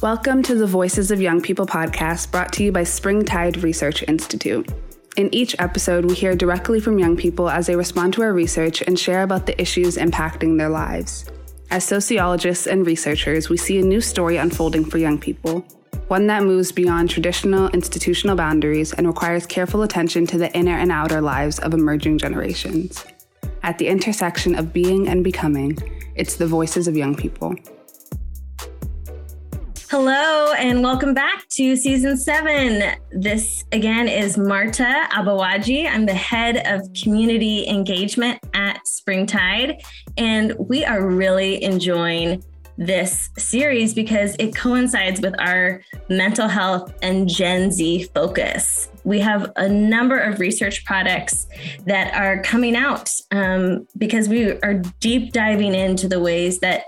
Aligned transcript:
Welcome 0.00 0.44
to 0.44 0.54
the 0.54 0.64
Voices 0.64 1.10
of 1.10 1.20
Young 1.20 1.40
People 1.40 1.66
podcast 1.66 2.30
brought 2.30 2.52
to 2.52 2.62
you 2.62 2.70
by 2.70 2.84
Springtide 2.84 3.64
Research 3.64 4.04
Institute. 4.06 4.72
In 5.16 5.28
each 5.34 5.56
episode, 5.58 6.04
we 6.04 6.14
hear 6.14 6.36
directly 6.36 6.78
from 6.78 7.00
young 7.00 7.16
people 7.16 7.50
as 7.50 7.66
they 7.66 7.74
respond 7.74 8.14
to 8.14 8.22
our 8.22 8.32
research 8.32 8.80
and 8.80 8.96
share 8.96 9.24
about 9.24 9.46
the 9.46 9.60
issues 9.60 9.96
impacting 9.96 10.56
their 10.56 10.68
lives. 10.68 11.28
As 11.72 11.82
sociologists 11.82 12.68
and 12.68 12.86
researchers, 12.86 13.48
we 13.48 13.56
see 13.56 13.80
a 13.80 13.82
new 13.82 14.00
story 14.00 14.36
unfolding 14.36 14.84
for 14.84 14.98
young 14.98 15.18
people, 15.18 15.66
one 16.06 16.28
that 16.28 16.44
moves 16.44 16.70
beyond 16.70 17.10
traditional 17.10 17.68
institutional 17.70 18.36
boundaries 18.36 18.92
and 18.92 19.04
requires 19.04 19.46
careful 19.46 19.82
attention 19.82 20.28
to 20.28 20.38
the 20.38 20.56
inner 20.56 20.78
and 20.78 20.92
outer 20.92 21.20
lives 21.20 21.58
of 21.58 21.74
emerging 21.74 22.18
generations. 22.18 23.04
At 23.64 23.78
the 23.78 23.88
intersection 23.88 24.54
of 24.54 24.72
being 24.72 25.08
and 25.08 25.24
becoming, 25.24 25.76
it's 26.14 26.36
the 26.36 26.46
voices 26.46 26.86
of 26.86 26.96
young 26.96 27.16
people. 27.16 27.56
Hello, 29.90 30.52
and 30.52 30.82
welcome 30.82 31.14
back 31.14 31.48
to 31.48 31.74
season 31.74 32.18
seven. 32.18 32.92
This 33.10 33.64
again 33.72 34.06
is 34.06 34.36
Marta 34.36 35.08
Abawaji. 35.12 35.88
I'm 35.88 36.04
the 36.04 36.12
head 36.12 36.60
of 36.66 36.92
community 36.92 37.66
engagement 37.66 38.38
at 38.52 38.86
Springtide, 38.86 39.82
and 40.18 40.52
we 40.58 40.84
are 40.84 41.08
really 41.08 41.64
enjoying 41.64 42.44
this 42.76 43.30
series 43.38 43.94
because 43.94 44.36
it 44.38 44.54
coincides 44.54 45.22
with 45.22 45.34
our 45.40 45.80
mental 46.10 46.48
health 46.48 46.92
and 47.00 47.26
Gen 47.26 47.72
Z 47.72 48.10
focus. 48.14 48.90
We 49.04 49.20
have 49.20 49.50
a 49.56 49.70
number 49.70 50.18
of 50.18 50.38
research 50.38 50.84
products 50.84 51.46
that 51.86 52.12
are 52.12 52.42
coming 52.42 52.76
out 52.76 53.10
um, 53.30 53.88
because 53.96 54.28
we 54.28 54.52
are 54.60 54.74
deep 55.00 55.32
diving 55.32 55.74
into 55.74 56.08
the 56.08 56.20
ways 56.20 56.58
that 56.58 56.84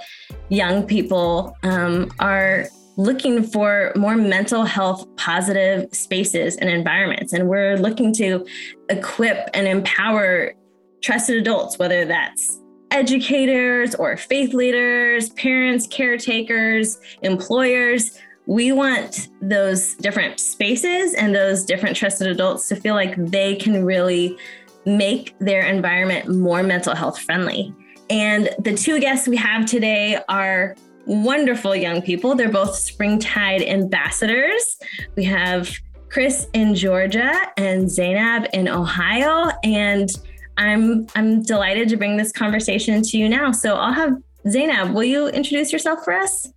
young 0.51 0.87
people 0.87 1.57
um, 1.63 2.11
are 2.19 2.69
looking 3.01 3.43
for 3.43 3.93
more 3.97 4.15
mental 4.15 4.65
health 4.65 5.07
positive 5.17 5.89
spaces 5.95 6.57
and 6.57 6.69
environments. 6.69 7.33
And 7.33 7.49
we're 7.49 7.77
looking 7.77 8.13
to 8.15 8.47
equip 8.91 9.49
and 9.55 9.67
empower 9.67 10.53
trusted 11.01 11.39
adults, 11.39 11.79
whether 11.79 12.05
that's 12.05 12.61
educators 12.91 13.95
or 13.95 14.19
faith 14.19 14.53
leaders, 14.53 15.31
parents, 15.31 15.87
caretakers, 15.87 17.01
employers. 17.23 18.19
We 18.45 18.73
want 18.73 19.29
those 19.41 19.95
different 19.95 20.39
spaces 20.39 21.15
and 21.15 21.35
those 21.35 21.65
different 21.65 21.97
trusted 21.97 22.27
adults 22.27 22.69
to 22.69 22.77
feel 22.77 22.95
like 22.95 23.15
they 23.17 23.57
can 23.57 23.83
really 23.83 24.37
make 24.85 25.35
their 25.39 25.65
environment 25.65 26.29
more 26.29 26.63
mental 26.63 26.95
health 26.95 27.19
friendly. 27.19 27.75
And 28.11 28.51
the 28.59 28.75
two 28.75 29.01
guests 29.01 29.27
we 29.27 29.37
have 29.37 29.65
today 29.65 30.19
are 30.29 30.77
wonderful 31.11 31.75
young 31.75 32.01
people. 32.01 32.37
They're 32.37 32.49
both 32.49 32.75
Springtide 32.77 33.63
ambassadors. 33.63 34.79
We 35.17 35.25
have 35.25 35.69
Chris 36.09 36.47
in 36.53 36.75
Georgia 36.75 37.33
and 37.57 37.87
Zineb 37.87 38.49
in 38.53 38.69
Ohio. 38.69 39.51
And 39.65 40.09
I'm 40.57 41.07
I'm 41.17 41.43
delighted 41.43 41.89
to 41.89 41.97
bring 41.97 42.17
this 42.17 42.31
conversation 42.33 43.03
to 43.03 43.19
you 43.19 43.29
now. 43.29 43.51
So 43.51 43.75
I'll 43.75 43.93
have 43.93 44.17
Zineb, 44.47 44.95
will 44.95 45.05
you 45.05 45.29
introduce 45.29 45.73
yourself 45.73 46.05
for 46.05 46.15
us? 46.15 46.49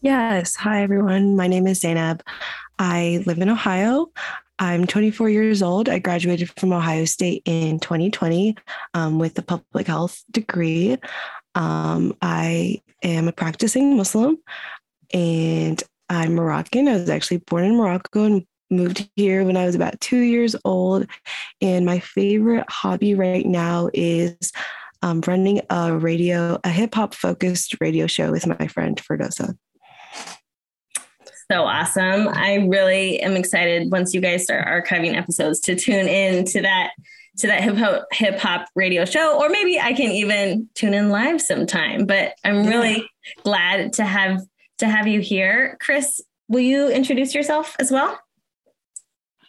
Yes. 0.00 0.56
Hi 0.56 0.82
everyone. 0.82 1.36
My 1.36 1.46
name 1.46 1.66
is 1.66 1.80
Zineb. 1.80 2.20
I 2.78 3.22
live 3.26 3.38
in 3.38 3.48
Ohio. 3.48 4.10
I'm 4.60 4.86
24 4.86 5.28
years 5.28 5.62
old. 5.62 5.88
I 5.88 6.00
graduated 6.00 6.50
from 6.58 6.72
Ohio 6.72 7.04
State 7.04 7.42
in 7.44 7.78
2020 7.78 8.56
um, 8.94 9.18
with 9.20 9.38
a 9.38 9.42
public 9.42 9.86
health 9.86 10.24
degree. 10.32 10.96
Um, 11.58 12.16
I 12.22 12.80
am 13.02 13.26
a 13.26 13.32
practicing 13.32 13.96
Muslim 13.96 14.38
and 15.12 15.82
I'm 16.08 16.36
Moroccan. 16.36 16.86
I 16.86 16.92
was 16.92 17.10
actually 17.10 17.38
born 17.38 17.64
in 17.64 17.76
Morocco 17.76 18.22
and 18.24 18.46
moved 18.70 19.10
here 19.16 19.42
when 19.44 19.56
I 19.56 19.66
was 19.66 19.74
about 19.74 20.00
two 20.00 20.20
years 20.20 20.54
old. 20.64 21.08
And 21.60 21.84
my 21.84 21.98
favorite 21.98 22.64
hobby 22.70 23.16
right 23.16 23.44
now 23.44 23.90
is 23.92 24.52
um, 25.02 25.20
running 25.26 25.60
a 25.68 25.96
radio, 25.96 26.60
a 26.62 26.70
hip 26.70 26.94
hop 26.94 27.12
focused 27.12 27.74
radio 27.80 28.06
show 28.06 28.30
with 28.30 28.46
my 28.46 28.68
friend 28.68 28.96
Ferdosa. 29.02 29.58
So 31.50 31.64
awesome. 31.64 32.28
I 32.28 32.66
really 32.68 33.18
am 33.20 33.34
excited 33.34 33.90
once 33.90 34.14
you 34.14 34.20
guys 34.20 34.44
start 34.44 34.64
archiving 34.64 35.16
episodes 35.16 35.58
to 35.60 35.74
tune 35.74 36.06
in 36.06 36.44
to 36.44 36.62
that 36.62 36.92
to 37.38 37.46
that 37.46 37.62
hip 37.62 37.76
hop 37.76 38.06
hip 38.12 38.38
hop 38.38 38.68
radio 38.74 39.04
show, 39.04 39.38
or 39.38 39.48
maybe 39.48 39.80
I 39.80 39.92
can 39.92 40.10
even 40.10 40.68
tune 40.74 40.94
in 40.94 41.10
live 41.10 41.40
sometime. 41.40 42.06
But 42.06 42.34
I'm 42.44 42.66
really 42.66 42.96
yeah. 42.96 43.42
glad 43.44 43.92
to 43.94 44.04
have 44.04 44.42
to 44.78 44.88
have 44.88 45.06
you 45.06 45.20
here, 45.20 45.76
Chris. 45.80 46.20
Will 46.48 46.60
you 46.60 46.88
introduce 46.88 47.34
yourself 47.34 47.76
as 47.78 47.90
well? 47.90 48.18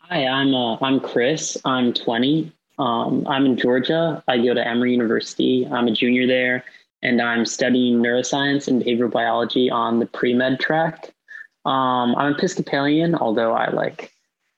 Hi, 0.01 0.25
I'm 0.25 0.53
uh, 0.53 0.78
I'm 0.81 0.99
Chris. 0.99 1.57
I'm 1.66 1.94
20. 1.94 2.51
Um, 2.78 3.28
I'm 3.28 3.45
in 3.45 3.57
Georgia. 3.57 4.23
I 4.28 4.38
go 4.38 4.53
to 4.53 4.66
Emory 4.66 4.91
University. 4.91 5.67
I'm 5.67 5.88
a 5.88 5.91
junior 5.91 6.25
there, 6.28 6.63
and 7.01 7.22
I'm 7.22 7.45
studying 7.45 7.97
neuroscience 7.97 8.67
and 8.67 8.81
behavioral 8.81 9.11
biology 9.11 9.69
on 9.69 9.99
the 9.99 10.05
pre 10.05 10.33
med 10.33 10.59
track. 10.59 11.13
Um, 11.66 12.16
I'm 12.16 12.33
Episcopalian, 12.33 13.16
although 13.16 13.53
I 13.53 13.69
like 13.72 14.11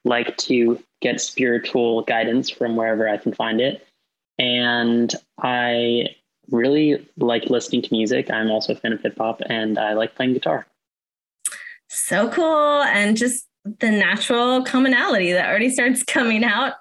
like 0.06 0.36
to 0.38 0.82
get 1.02 1.20
spiritual 1.20 2.04
guidance 2.04 2.50
from 2.50 2.76
wherever 2.76 3.10
I 3.10 3.18
can 3.18 3.34
find 3.34 3.60
it. 3.60 3.86
And 4.38 5.14
I 5.42 6.16
really 6.50 7.08
like 7.18 7.50
listening 7.50 7.82
to 7.84 7.94
music. 7.94 8.30
I'm 8.30 8.52
also 8.52 8.74
a 8.74 8.76
fan 8.76 8.94
of 8.94 9.02
hip 9.02 9.18
hop 9.18 9.42
and 9.46 9.78
I 9.78 9.94
like 9.94 10.16
playing 10.16 10.34
guitar. 10.34 10.66
So 11.88 12.30
cool. 12.30 12.84
And 12.84 13.18
just 13.18 13.48
the 13.80 13.92
natural 13.92 14.64
commonality 14.64 15.32
that 15.34 15.48
already 15.48 15.70
starts 15.70 16.04
coming 16.04 16.44
out 16.44 16.74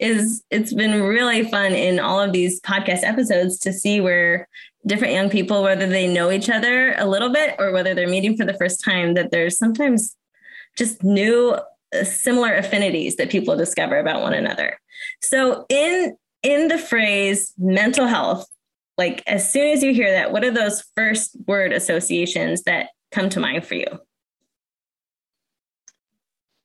is 0.00 0.42
it's 0.50 0.74
been 0.74 1.02
really 1.02 1.44
fun 1.48 1.72
in 1.72 2.00
all 2.00 2.20
of 2.20 2.32
these 2.32 2.60
podcast 2.62 3.04
episodes 3.04 3.58
to 3.58 3.72
see 3.72 4.00
where 4.00 4.48
different 4.86 5.14
young 5.14 5.30
people 5.30 5.62
whether 5.62 5.86
they 5.86 6.12
know 6.12 6.30
each 6.30 6.50
other 6.50 6.94
a 6.98 7.06
little 7.06 7.30
bit 7.30 7.54
or 7.58 7.72
whether 7.72 7.94
they're 7.94 8.08
meeting 8.08 8.36
for 8.36 8.44
the 8.44 8.54
first 8.54 8.82
time 8.84 9.14
that 9.14 9.30
there's 9.30 9.56
sometimes 9.56 10.16
just 10.76 11.04
new 11.04 11.56
similar 12.02 12.54
affinities 12.54 13.16
that 13.16 13.30
people 13.30 13.56
discover 13.56 13.98
about 13.98 14.22
one 14.22 14.34
another. 14.34 14.78
So 15.22 15.66
in 15.68 16.16
in 16.42 16.68
the 16.68 16.78
phrase 16.78 17.52
mental 17.58 18.06
health, 18.06 18.46
like 18.98 19.22
as 19.26 19.50
soon 19.50 19.68
as 19.68 19.82
you 19.82 19.92
hear 19.94 20.10
that, 20.10 20.32
what 20.32 20.44
are 20.44 20.50
those 20.50 20.84
first 20.94 21.36
word 21.46 21.72
associations 21.72 22.62
that 22.62 22.90
come 23.12 23.28
to 23.30 23.40
mind 23.40 23.64
for 23.66 23.74
you? 23.74 23.86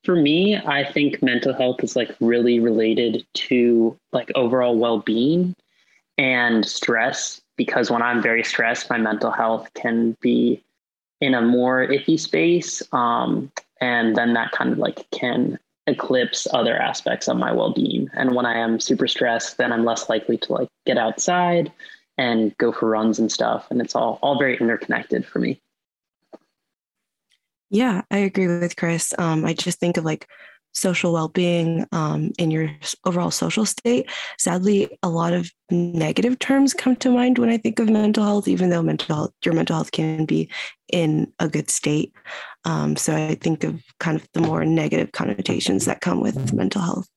For 0.03 0.15
me, 0.15 0.57
I 0.57 0.89
think 0.91 1.21
mental 1.21 1.53
health 1.53 1.83
is 1.83 1.95
like 1.95 2.15
really 2.19 2.59
related 2.59 3.25
to 3.33 3.97
like 4.11 4.31
overall 4.35 4.77
well-being 4.77 5.55
and 6.17 6.65
stress 6.65 7.41
because 7.57 7.91
when 7.91 8.01
I'm 8.01 8.21
very 8.21 8.43
stressed, 8.43 8.89
my 8.89 8.97
mental 8.97 9.31
health 9.31 9.69
can 9.73 10.15
be 10.21 10.63
in 11.21 11.33
a 11.33 11.41
more 11.41 11.85
iffy 11.87 12.19
space. 12.19 12.81
Um, 12.93 13.51
and 13.81 14.15
then 14.15 14.33
that 14.33 14.51
kind 14.51 14.71
of 14.71 14.77
like 14.77 15.09
can 15.11 15.57
eclipse 15.87 16.47
other 16.53 16.77
aspects 16.77 17.27
of 17.27 17.37
my 17.37 17.51
well-being. 17.51 18.09
And 18.13 18.35
when 18.35 18.45
i 18.45 18.57
am 18.57 18.79
super 18.79 19.07
stressed 19.07 19.57
then 19.57 19.71
i'm 19.71 19.85
less 19.85 20.09
likely 20.09 20.37
to 20.37 20.53
like 20.53 20.69
get 20.85 20.97
outside 20.97 21.71
and 22.17 22.55
go 22.57 22.71
for 22.71 22.89
runs 22.89 23.17
and 23.17 23.31
stuff. 23.31 23.67
And 23.71 23.81
it's 23.81 23.95
all 23.95 24.19
all 24.21 24.37
very 24.37 24.57
interconnected 24.57 25.25
for 25.25 25.39
me. 25.39 25.61
Yeah 27.69 28.01
i 28.11 28.17
agree 28.17 28.47
with 28.47 28.75
chris. 28.75 29.13
Um, 29.17 29.45
i 29.45 29.53
just 29.53 29.79
think 29.79 29.97
of 29.97 30.05
like 30.05 30.27
social 30.79 31.13
well-being 31.13 31.85
um, 31.91 32.31
in 32.37 32.51
your 32.51 32.71
overall 33.05 33.31
social 33.31 33.65
state. 33.65 34.09
Sadly 34.37 34.97
a 35.03 35.09
lot 35.09 35.33
of 35.33 35.51
negative 35.69 36.39
terms 36.39 36.73
come 36.73 36.95
to 36.95 37.11
mind 37.11 37.37
when 37.37 37.49
i 37.49 37.57
think 37.57 37.77
of 37.77 37.87
mental 37.87 38.23
health 38.23 38.47
even 38.47 38.71
though 38.71 38.81
mental 38.81 39.15
health 39.15 39.31
your 39.45 39.53
mental 39.53 39.75
health 39.75 39.91
can 39.91 40.25
be 40.25 40.49
in 40.91 41.31
a 41.39 41.47
good 41.47 41.69
state. 41.69 42.11
Um, 42.65 42.95
so 42.95 43.15
i 43.15 43.35
think 43.35 43.63
of 43.63 43.83
kind 43.99 44.19
of 44.19 44.27
the 44.33 44.41
more 44.41 44.65
negative 44.65 45.11
connotations 45.11 45.85
that 45.85 46.01
come 46.01 46.21
with 46.21 46.53
mental 46.53 46.81
health. 46.81 47.07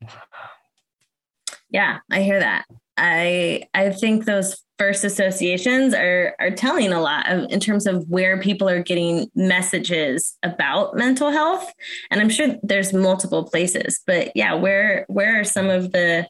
Yeah 1.70 1.99
i 2.11 2.23
hear 2.23 2.41
that 2.41 2.67
i 3.02 3.62
i 3.75 3.90
think 3.90 4.25
those 4.25 4.64
first 4.78 5.04
associations 5.04 5.93
are 5.93 6.34
are 6.40 6.50
telling 6.50 6.93
a 6.93 7.00
lot 7.00 7.31
of, 7.31 7.50
in 7.50 7.60
terms 7.60 7.87
of 7.87 8.08
where 8.08 8.40
people 8.40 8.69
are 8.69 8.82
getting 8.82 9.31
messages 9.34 10.37
about 10.43 10.96
mental 10.96 11.31
health. 11.31 11.70
And 12.10 12.20
i'm 12.20 12.31
sure 12.31 12.56
there's 12.62 12.93
multiple 12.93 13.44
places 13.44 14.00
but 14.06 14.34
yeah 14.34 14.54
where 14.54 15.04
where 15.08 15.38
are 15.40 15.44
some 15.44 15.69
of 15.69 15.93
the 15.93 16.26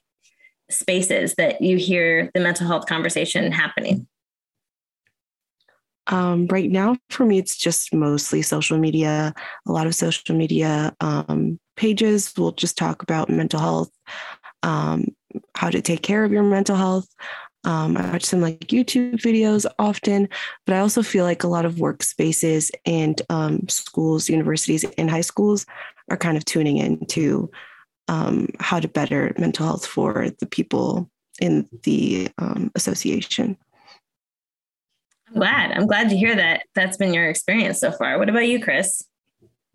spaces 0.71 1.35
that 1.35 1.61
you 1.61 1.77
hear 1.77 2.31
the 2.35 2.41
mental 2.41 2.67
health 2.67 2.87
conversation 2.87 3.53
happening? 3.53 4.07
Um, 6.09 6.47
right 6.49 6.71
now 6.71 6.97
for 7.11 7.25
me 7.25 7.39
it's 7.39 7.57
just 7.57 7.95
mostly 7.95 8.43
social 8.43 8.77
media 8.77 9.33
a 9.69 9.73
lot 9.73 9.87
of 9.87 9.95
social 9.95 10.35
media 10.35 10.97
um, 11.01 11.61
pages. 11.77 12.33
Will 12.37 12.53
just 12.53 12.77
talk 12.77 13.03
about 13.03 13.31
mental 13.31 13.61
health 13.61 13.91
um, 14.63 15.07
how 15.55 15.71
to 15.71 15.81
take 15.81 16.03
care 16.03 16.25
of 16.25 16.33
your 16.33 16.43
mental 16.43 16.77
health 16.77 17.09
Um, 17.65 17.97
I 17.97 18.11
watch 18.11 18.25
some 18.25 18.41
like 18.41 18.59
YouTube 18.61 19.21
videos 19.21 19.67
often, 19.79 20.29
but 20.67 20.75
I 20.75 20.81
also 20.81 21.03
feel 21.03 21.25
like 21.25 21.45
a 21.45 21.49
lot 21.49 21.65
of 21.65 21.77
workspaces 21.77 22.71
and 22.85 23.23
um, 23.31 23.69
schools, 23.69 24.29
universities, 24.29 24.85
and 24.99 25.09
high 25.09 25.21
schools 25.23 25.65
are 26.11 26.17
kind 26.17 26.37
of 26.37 26.45
tuning 26.45 26.79
into 26.79 27.51
um, 28.09 28.49
how 28.59 28.81
to 28.81 28.89
better 28.89 29.33
mental 29.39 29.65
health 29.65 29.87
for 29.87 30.29
the 30.41 30.47
people 30.47 31.09
in 31.41 31.69
the 31.85 32.29
um, 32.39 32.73
association. 32.75 33.57
I'm 35.29 35.35
glad. 35.35 35.73
I'm 35.73 35.87
glad 35.87 36.11
to 36.11 36.17
hear 36.17 36.35
that 36.35 36.65
that's 36.75 36.97
been 36.97 37.15
your 37.15 37.29
experience 37.29 37.79
so 37.79 37.93
far. 37.93 38.19
What 38.19 38.29
about 38.29 38.49
you, 38.49 38.61
Chris? 38.61 39.05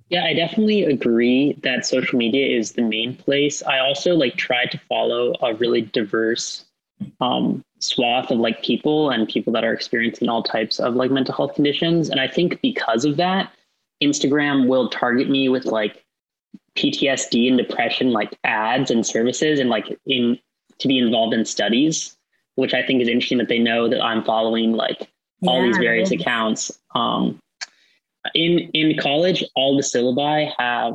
Yeah, 0.09 0.24
I 0.24 0.33
definitely 0.33 0.83
agree 0.83 1.59
that 1.63 1.86
social 1.86 2.18
media 2.18 2.57
is 2.57 2.74
the 2.74 2.81
main 2.81 3.15
place. 3.15 3.62
I 3.63 3.80
also 3.80 4.15
like 4.15 4.36
try 4.38 4.65
to 4.65 4.80
follow 4.88 5.33
a 5.42 5.54
really 5.56 5.81
diverse 5.81 6.65
um, 7.19 7.63
swath 7.80 8.31
of 8.31 8.39
like 8.39 8.63
people 8.63 9.09
and 9.09 9.27
people 9.27 9.51
that 9.54 9.65
are 9.65 9.74
experiencing 9.74 10.30
all 10.30 10.44
types 10.44 10.80
of 10.80 10.95
like 10.95 11.12
mental 11.12 11.36
health 11.36 11.56
conditions. 11.56 12.09
And 12.09 12.21
I 12.21 12.27
think 12.27 12.62
because 12.62 13.04
of 13.04 13.18
that, 13.18 13.51
Instagram 14.01 14.68
will 14.68 14.89
target 14.89 15.30
me 15.30 15.50
with 15.50 15.65
like 15.65 16.04
PTSD 16.75 17.50
and 17.50 17.57
depression 17.57 18.12
like 18.12 18.38
ads 18.44 18.92
and 18.92 19.06
services 19.06 19.59
and 19.59 19.69
like 19.69 19.98
in 20.06 20.39
to 20.80 20.88
be 20.88 21.00
involved 21.00 21.33
in 21.33 21.44
studies, 21.44 22.15
which 22.56 22.74
I 22.74 22.86
think 22.86 23.01
is 23.01 23.07
interesting 23.07 23.39
that 23.39 23.48
they 23.48 23.59
know 23.59 23.89
that 23.89 24.01
I'm 24.01 24.24
following 24.24 24.74
like 24.74 25.09
all 25.45 25.62
yeah. 25.62 25.68
these 25.68 25.77
various 25.77 26.12
accounts. 26.12 26.80
Um, 26.95 27.39
in 28.33 28.69
in 28.74 28.97
college, 28.97 29.44
all 29.56 29.75
the 29.75 29.83
syllabi 29.83 30.51
have 30.57 30.94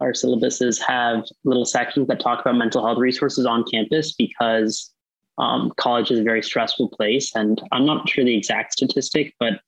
our 0.00 0.12
syllabuses 0.12 0.80
have 0.80 1.24
little 1.44 1.64
sections 1.64 2.06
that 2.08 2.20
talk 2.20 2.40
about 2.40 2.56
mental 2.56 2.84
health 2.84 2.98
resources 2.98 3.46
on 3.46 3.64
campus 3.64 4.12
because 4.12 4.92
um, 5.38 5.72
college 5.78 6.10
is 6.10 6.18
a 6.18 6.22
very 6.22 6.42
stressful 6.42 6.88
place, 6.90 7.34
and 7.34 7.60
I'm 7.72 7.86
not 7.86 8.08
sure 8.08 8.24
the 8.24 8.36
exact 8.36 8.72
statistic, 8.72 9.34
but 9.38 9.60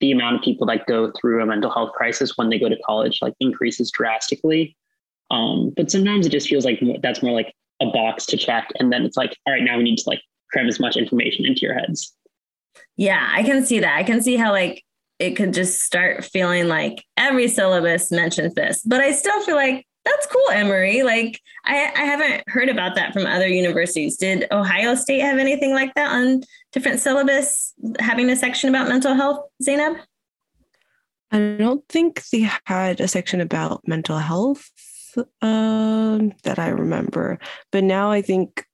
the 0.00 0.12
amount 0.12 0.36
of 0.36 0.42
people 0.42 0.66
that 0.66 0.86
go 0.86 1.12
through 1.20 1.42
a 1.42 1.46
mental 1.46 1.70
health 1.70 1.92
crisis 1.92 2.36
when 2.36 2.50
they 2.50 2.58
go 2.58 2.68
to 2.68 2.76
college 2.84 3.20
like 3.22 3.34
increases 3.38 3.90
drastically. 3.90 4.76
Um, 5.30 5.72
but 5.76 5.90
sometimes 5.90 6.26
it 6.26 6.30
just 6.30 6.48
feels 6.48 6.64
like 6.64 6.80
that's 7.02 7.22
more 7.22 7.32
like 7.32 7.54
a 7.80 7.86
box 7.86 8.26
to 8.26 8.36
check, 8.36 8.68
and 8.78 8.92
then 8.92 9.04
it's 9.04 9.16
like, 9.16 9.36
all 9.46 9.52
right, 9.52 9.62
now 9.62 9.78
we 9.78 9.84
need 9.84 9.98
to 9.98 10.08
like 10.08 10.20
cram 10.50 10.68
as 10.68 10.80
much 10.80 10.96
information 10.96 11.46
into 11.46 11.60
your 11.60 11.74
heads. 11.74 12.14
Yeah, 12.96 13.28
I 13.30 13.42
can 13.42 13.64
see 13.64 13.80
that. 13.80 13.96
I 13.96 14.02
can 14.02 14.22
see 14.22 14.36
how 14.36 14.52
like 14.52 14.84
it 15.22 15.36
could 15.36 15.54
just 15.54 15.80
start 15.82 16.24
feeling 16.24 16.66
like 16.66 17.04
every 17.16 17.46
syllabus 17.46 18.10
mentions 18.10 18.54
this, 18.54 18.82
but 18.84 19.00
I 19.00 19.12
still 19.12 19.40
feel 19.42 19.54
like 19.54 19.86
that's 20.04 20.26
cool, 20.26 20.50
Emory. 20.50 21.04
Like 21.04 21.40
I, 21.64 21.92
I 21.94 22.00
haven't 22.00 22.42
heard 22.48 22.68
about 22.68 22.96
that 22.96 23.12
from 23.12 23.24
other 23.24 23.46
universities. 23.46 24.16
Did 24.16 24.48
Ohio 24.50 24.96
State 24.96 25.20
have 25.20 25.38
anything 25.38 25.74
like 25.74 25.94
that 25.94 26.10
on 26.10 26.42
different 26.72 26.98
syllabus, 26.98 27.72
having 28.00 28.28
a 28.30 28.34
section 28.34 28.68
about 28.68 28.88
mental 28.88 29.14
health, 29.14 29.46
Zineb? 29.62 30.00
I 31.30 31.56
don't 31.56 31.86
think 31.88 32.20
they 32.32 32.50
had 32.64 33.00
a 33.00 33.06
section 33.06 33.40
about 33.40 33.86
mental 33.86 34.18
health 34.18 34.68
um, 35.40 36.32
that 36.42 36.58
I 36.58 36.68
remember, 36.70 37.38
but 37.70 37.84
now 37.84 38.10
I 38.10 38.22
think 38.22 38.66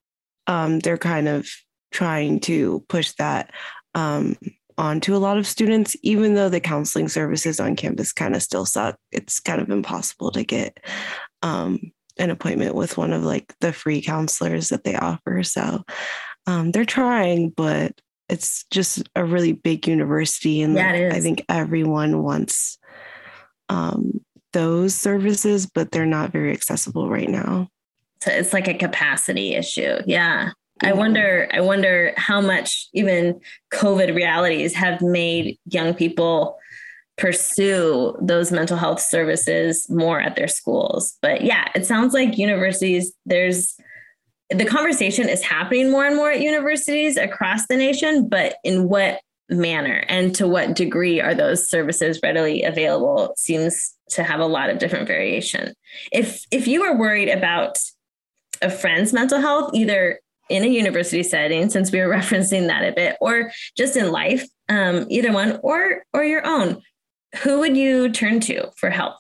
um, 0.46 0.78
they're 0.80 0.96
kind 0.96 1.28
of 1.28 1.46
trying 1.90 2.40
to 2.40 2.82
push 2.88 3.12
that 3.18 3.52
um, 3.94 4.36
onto 4.78 5.14
a 5.14 5.18
lot 5.18 5.36
of 5.36 5.46
students, 5.46 5.96
even 6.02 6.34
though 6.34 6.48
the 6.48 6.60
counseling 6.60 7.08
services 7.08 7.60
on 7.60 7.76
campus 7.76 8.12
kind 8.12 8.34
of 8.34 8.42
still 8.42 8.64
suck. 8.64 8.96
It's 9.12 9.40
kind 9.40 9.60
of 9.60 9.68
impossible 9.68 10.30
to 10.30 10.44
get 10.44 10.78
um, 11.42 11.80
an 12.16 12.30
appointment 12.30 12.74
with 12.74 12.96
one 12.96 13.12
of 13.12 13.24
like 13.24 13.52
the 13.60 13.72
free 13.72 14.00
counselors 14.00 14.70
that 14.70 14.84
they 14.84 14.94
offer. 14.94 15.42
So 15.42 15.82
um, 16.46 16.70
they're 16.70 16.84
trying, 16.86 17.50
but 17.50 18.00
it's 18.28 18.64
just 18.70 19.08
a 19.16 19.24
really 19.24 19.52
big 19.52 19.88
university, 19.88 20.62
and 20.62 20.74
yeah, 20.74 20.92
like, 20.92 21.12
I 21.14 21.20
think 21.20 21.44
everyone 21.48 22.22
wants 22.22 22.78
um, 23.68 24.20
those 24.52 24.94
services, 24.94 25.66
but 25.66 25.90
they're 25.90 26.06
not 26.06 26.30
very 26.30 26.52
accessible 26.52 27.08
right 27.08 27.28
now. 27.28 27.68
So 28.20 28.30
it's 28.30 28.52
like 28.52 28.68
a 28.68 28.74
capacity 28.74 29.54
issue. 29.54 29.96
Yeah. 30.06 30.50
I 30.80 30.88
mm-hmm. 30.88 30.98
wonder, 30.98 31.48
I 31.52 31.60
wonder 31.60 32.12
how 32.16 32.40
much 32.40 32.88
even 32.92 33.40
COVID 33.72 34.14
realities 34.14 34.74
have 34.74 35.00
made 35.00 35.58
young 35.66 35.94
people 35.94 36.58
pursue 37.16 38.16
those 38.20 38.52
mental 38.52 38.76
health 38.76 39.00
services 39.00 39.88
more 39.90 40.20
at 40.20 40.36
their 40.36 40.48
schools. 40.48 41.16
But 41.20 41.42
yeah, 41.42 41.68
it 41.74 41.84
sounds 41.84 42.14
like 42.14 42.38
universities, 42.38 43.12
there's 43.26 43.76
the 44.50 44.64
conversation 44.64 45.28
is 45.28 45.42
happening 45.42 45.90
more 45.90 46.06
and 46.06 46.16
more 46.16 46.30
at 46.30 46.40
universities 46.40 47.18
across 47.18 47.66
the 47.66 47.76
nation, 47.76 48.28
but 48.28 48.56
in 48.64 48.88
what 48.88 49.20
manner 49.50 50.04
and 50.08 50.34
to 50.34 50.46
what 50.46 50.74
degree 50.74 51.20
are 51.20 51.34
those 51.34 51.68
services 51.68 52.20
readily 52.22 52.62
available 52.62 53.34
seems 53.36 53.94
to 54.10 54.22
have 54.22 54.40
a 54.40 54.46
lot 54.46 54.70
of 54.70 54.78
different 54.78 55.06
variation. 55.06 55.74
If 56.12 56.46
if 56.50 56.66
you 56.66 56.82
are 56.82 56.96
worried 56.96 57.28
about 57.28 57.78
a 58.62 58.70
friend's 58.70 59.12
mental 59.12 59.40
health, 59.40 59.70
either 59.74 60.20
in 60.48 60.64
a 60.64 60.66
university 60.66 61.22
setting, 61.22 61.68
since 61.70 61.92
we 61.92 62.00
were 62.00 62.08
referencing 62.14 62.66
that 62.68 62.82
a 62.82 62.92
bit, 62.92 63.16
or 63.20 63.50
just 63.76 63.96
in 63.96 64.10
life, 64.10 64.46
um, 64.68 65.06
either 65.08 65.32
one, 65.32 65.58
or 65.62 66.04
or 66.12 66.24
your 66.24 66.46
own, 66.46 66.82
who 67.42 67.60
would 67.60 67.76
you 67.76 68.10
turn 68.10 68.40
to 68.40 68.70
for 68.76 68.90
help? 68.90 69.14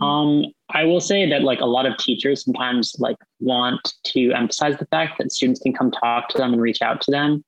Um, 0.00 0.46
I 0.70 0.84
will 0.84 1.00
say 1.00 1.28
that 1.30 1.42
like 1.42 1.60
a 1.60 1.66
lot 1.66 1.86
of 1.86 1.96
teachers 1.96 2.44
sometimes 2.44 2.96
like 2.98 3.16
want 3.38 3.94
to 4.06 4.32
emphasize 4.32 4.76
the 4.78 4.86
fact 4.86 5.18
that 5.18 5.30
students 5.30 5.60
can 5.60 5.72
come 5.72 5.92
talk 5.92 6.28
to 6.30 6.38
them 6.38 6.52
and 6.52 6.60
reach 6.60 6.82
out 6.82 7.00
to 7.02 7.10
them. 7.10 7.44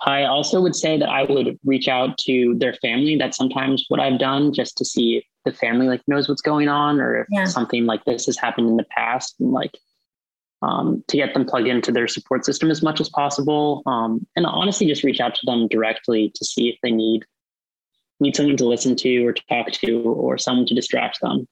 I 0.00 0.24
also 0.24 0.60
would 0.60 0.76
say 0.76 0.96
that 0.96 1.08
I 1.08 1.24
would 1.24 1.58
reach 1.64 1.88
out 1.88 2.16
to 2.18 2.54
their 2.58 2.74
family. 2.74 3.16
That's 3.16 3.36
sometimes 3.36 3.84
what 3.88 4.00
I've 4.00 4.18
done 4.18 4.52
just 4.54 4.78
to 4.78 4.84
see 4.84 5.16
if 5.16 5.24
the 5.44 5.52
family 5.52 5.88
like 5.88 6.02
knows 6.06 6.28
what's 6.28 6.40
going 6.40 6.68
on 6.68 7.00
or 7.00 7.22
if 7.22 7.26
yeah. 7.30 7.44
something 7.44 7.84
like 7.84 8.04
this 8.04 8.26
has 8.26 8.38
happened 8.38 8.68
in 8.68 8.76
the 8.76 8.84
past 8.84 9.34
and 9.40 9.50
like 9.50 9.76
um, 10.62 11.04
to 11.08 11.16
get 11.16 11.34
them 11.34 11.44
plugged 11.44 11.68
into 11.68 11.92
their 11.92 12.08
support 12.08 12.44
system 12.44 12.70
as 12.70 12.82
much 12.82 13.00
as 13.00 13.08
possible. 13.08 13.82
Um, 13.86 14.26
and 14.36 14.46
honestly, 14.46 14.86
just 14.86 15.04
reach 15.04 15.20
out 15.20 15.34
to 15.36 15.46
them 15.46 15.68
directly 15.68 16.32
to 16.34 16.44
see 16.44 16.68
if 16.68 16.76
they 16.82 16.90
need 16.90 17.24
need 18.20 18.34
someone 18.34 18.56
to 18.56 18.66
listen 18.66 18.96
to 18.96 19.24
or 19.24 19.32
talk 19.32 19.70
to 19.70 20.02
or 20.02 20.36
someone 20.38 20.66
to 20.66 20.74
distract 20.74 21.20
them. 21.20 21.46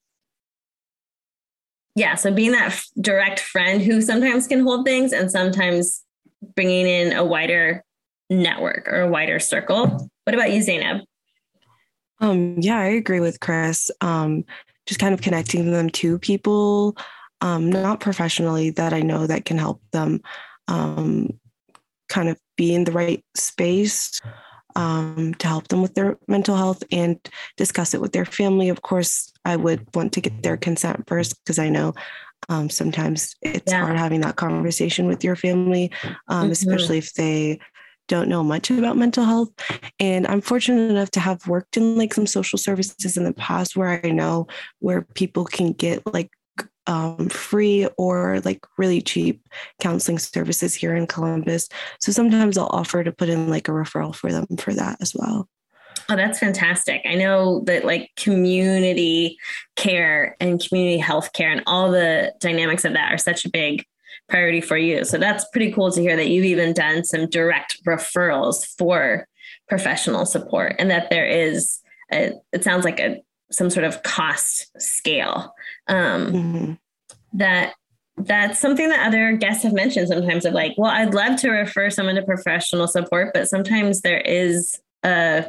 Yeah. 1.94 2.16
So 2.16 2.32
being 2.32 2.50
that 2.52 2.72
f- 2.72 2.88
direct 3.00 3.38
friend 3.38 3.80
who 3.80 4.02
sometimes 4.02 4.48
can 4.48 4.60
hold 4.60 4.84
things 4.84 5.12
and 5.12 5.30
sometimes 5.30 6.02
bringing 6.56 6.86
in 6.86 7.12
a 7.12 7.24
wider 7.24 7.84
network 8.28 8.88
or 8.88 9.02
a 9.02 9.08
wider 9.08 9.38
circle. 9.38 10.10
What 10.24 10.34
about 10.34 10.52
you, 10.52 10.60
Zineb? 10.60 11.02
Um, 12.20 12.56
yeah, 12.58 12.78
I 12.78 12.86
agree 12.86 13.20
with 13.20 13.40
Chris. 13.40 13.90
Um, 14.00 14.44
just 14.86 15.00
kind 15.00 15.14
of 15.14 15.20
connecting 15.20 15.70
them 15.70 15.90
to 15.90 16.18
people 16.18 16.96
um, 17.40 17.70
not 17.70 18.00
professionally 18.00 18.70
that 18.70 18.92
I 18.92 19.00
know 19.00 19.26
that 19.26 19.44
can 19.44 19.58
help 19.58 19.80
them 19.92 20.20
um, 20.68 21.38
kind 22.08 22.28
of 22.28 22.38
be 22.56 22.74
in 22.74 22.84
the 22.84 22.92
right 22.92 23.24
space 23.34 24.20
um, 24.74 25.34
to 25.38 25.46
help 25.46 25.68
them 25.68 25.82
with 25.82 25.94
their 25.94 26.18
mental 26.28 26.56
health 26.56 26.82
and 26.92 27.18
discuss 27.56 27.94
it 27.94 28.00
with 28.00 28.12
their 28.12 28.24
family. 28.24 28.68
Of 28.68 28.82
course, 28.82 29.32
I 29.44 29.56
would 29.56 29.86
want 29.94 30.12
to 30.12 30.20
get 30.20 30.42
their 30.42 30.56
consent 30.56 31.04
first 31.06 31.42
because 31.42 31.58
I 31.58 31.68
know 31.68 31.94
um, 32.48 32.68
sometimes 32.68 33.34
it's 33.42 33.72
yeah. 33.72 33.80
hard 33.80 33.96
having 33.96 34.20
that 34.20 34.36
conversation 34.36 35.06
with 35.06 35.24
your 35.24 35.36
family, 35.36 35.90
um, 36.28 36.44
mm-hmm. 36.44 36.52
especially 36.52 36.98
if 36.98 37.14
they 37.14 37.58
don't 38.08 38.28
know 38.28 38.42
much 38.44 38.70
about 38.70 38.96
mental 38.96 39.24
health. 39.24 39.50
And 39.98 40.26
I'm 40.26 40.40
fortunate 40.40 40.90
enough 40.90 41.10
to 41.12 41.20
have 41.20 41.46
worked 41.48 41.76
in 41.76 41.96
like 41.96 42.14
some 42.14 42.26
social 42.26 42.58
services 42.58 43.16
in 43.16 43.24
the 43.24 43.32
past 43.32 43.76
where 43.76 44.00
I 44.04 44.10
know 44.10 44.46
where 44.78 45.02
people 45.14 45.44
can 45.44 45.72
get 45.72 46.02
like 46.12 46.30
um, 46.86 47.28
free 47.28 47.86
or 47.98 48.40
like 48.44 48.64
really 48.78 49.00
cheap 49.00 49.46
counseling 49.80 50.18
services 50.18 50.74
here 50.74 50.94
in 50.94 51.06
Columbus. 51.06 51.68
So 52.00 52.12
sometimes 52.12 52.56
I'll 52.56 52.66
offer 52.66 53.02
to 53.02 53.12
put 53.12 53.28
in 53.28 53.48
like 53.48 53.68
a 53.68 53.72
referral 53.72 54.14
for 54.14 54.32
them 54.32 54.46
for 54.58 54.72
that 54.74 54.98
as 55.00 55.14
well. 55.14 55.48
Oh, 56.08 56.16
that's 56.16 56.38
fantastic. 56.38 57.02
I 57.04 57.14
know 57.14 57.60
that 57.64 57.84
like 57.84 58.10
community 58.16 59.38
care 59.74 60.36
and 60.38 60.60
community 60.60 60.98
health 60.98 61.32
care 61.32 61.50
and 61.50 61.62
all 61.66 61.90
the 61.90 62.32
dynamics 62.38 62.84
of 62.84 62.92
that 62.92 63.12
are 63.12 63.18
such 63.18 63.44
a 63.44 63.50
big 63.50 63.84
priority 64.28 64.60
for 64.60 64.76
you. 64.76 65.04
So 65.04 65.18
that's 65.18 65.44
pretty 65.52 65.72
cool 65.72 65.90
to 65.90 66.00
hear 66.00 66.16
that 66.16 66.28
you've 66.28 66.44
even 66.44 66.72
done 66.72 67.04
some 67.04 67.28
direct 67.28 67.84
referrals 67.84 68.66
for 68.78 69.26
professional 69.68 70.26
support 70.26 70.76
and 70.78 70.90
that 70.90 71.10
there 71.10 71.26
is 71.26 71.80
a, 72.12 72.32
it 72.52 72.62
sounds 72.62 72.84
like 72.84 73.00
a 73.00 73.20
some 73.50 73.70
sort 73.70 73.84
of 73.84 74.02
cost 74.02 74.70
scale 74.80 75.54
um, 75.88 76.32
mm-hmm. 76.32 76.72
that 77.32 77.74
that's 78.18 78.58
something 78.58 78.88
that 78.88 79.06
other 79.06 79.32
guests 79.36 79.62
have 79.62 79.74
mentioned 79.74 80.08
sometimes 80.08 80.44
of 80.44 80.54
like 80.54 80.74
well 80.78 80.90
i'd 80.90 81.14
love 81.14 81.38
to 81.38 81.50
refer 81.50 81.90
someone 81.90 82.14
to 82.14 82.22
professional 82.22 82.88
support 82.88 83.32
but 83.34 83.48
sometimes 83.48 84.00
there 84.00 84.20
is 84.20 84.80
a 85.04 85.44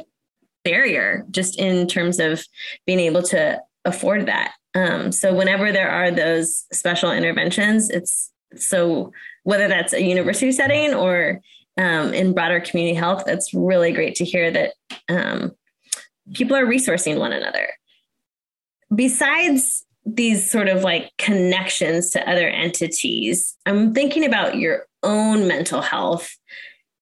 barrier 0.64 1.24
just 1.30 1.58
in 1.58 1.86
terms 1.86 2.18
of 2.18 2.44
being 2.86 3.00
able 3.00 3.22
to 3.22 3.60
afford 3.84 4.26
that 4.26 4.52
um, 4.74 5.10
so 5.10 5.34
whenever 5.34 5.72
there 5.72 5.90
are 5.90 6.10
those 6.10 6.66
special 6.72 7.10
interventions 7.10 7.88
it's 7.88 8.30
so 8.54 9.10
whether 9.44 9.66
that's 9.66 9.94
a 9.94 10.02
university 10.02 10.52
setting 10.52 10.92
or 10.92 11.40
um, 11.78 12.12
in 12.12 12.34
broader 12.34 12.60
community 12.60 12.94
health, 12.94 13.22
that's 13.24 13.54
really 13.54 13.92
great 13.92 14.16
to 14.16 14.24
hear 14.24 14.50
that 14.50 14.74
um, 15.08 15.52
people 16.34 16.56
are 16.56 16.66
resourcing 16.66 17.18
one 17.18 17.32
another. 17.32 17.68
Besides 18.94 19.84
these 20.04 20.50
sort 20.50 20.68
of 20.68 20.82
like 20.82 21.10
connections 21.18 22.10
to 22.10 22.30
other 22.30 22.48
entities, 22.48 23.56
I'm 23.66 23.94
thinking 23.94 24.24
about 24.24 24.56
your 24.56 24.86
own 25.02 25.46
mental 25.46 25.82
health 25.82 26.30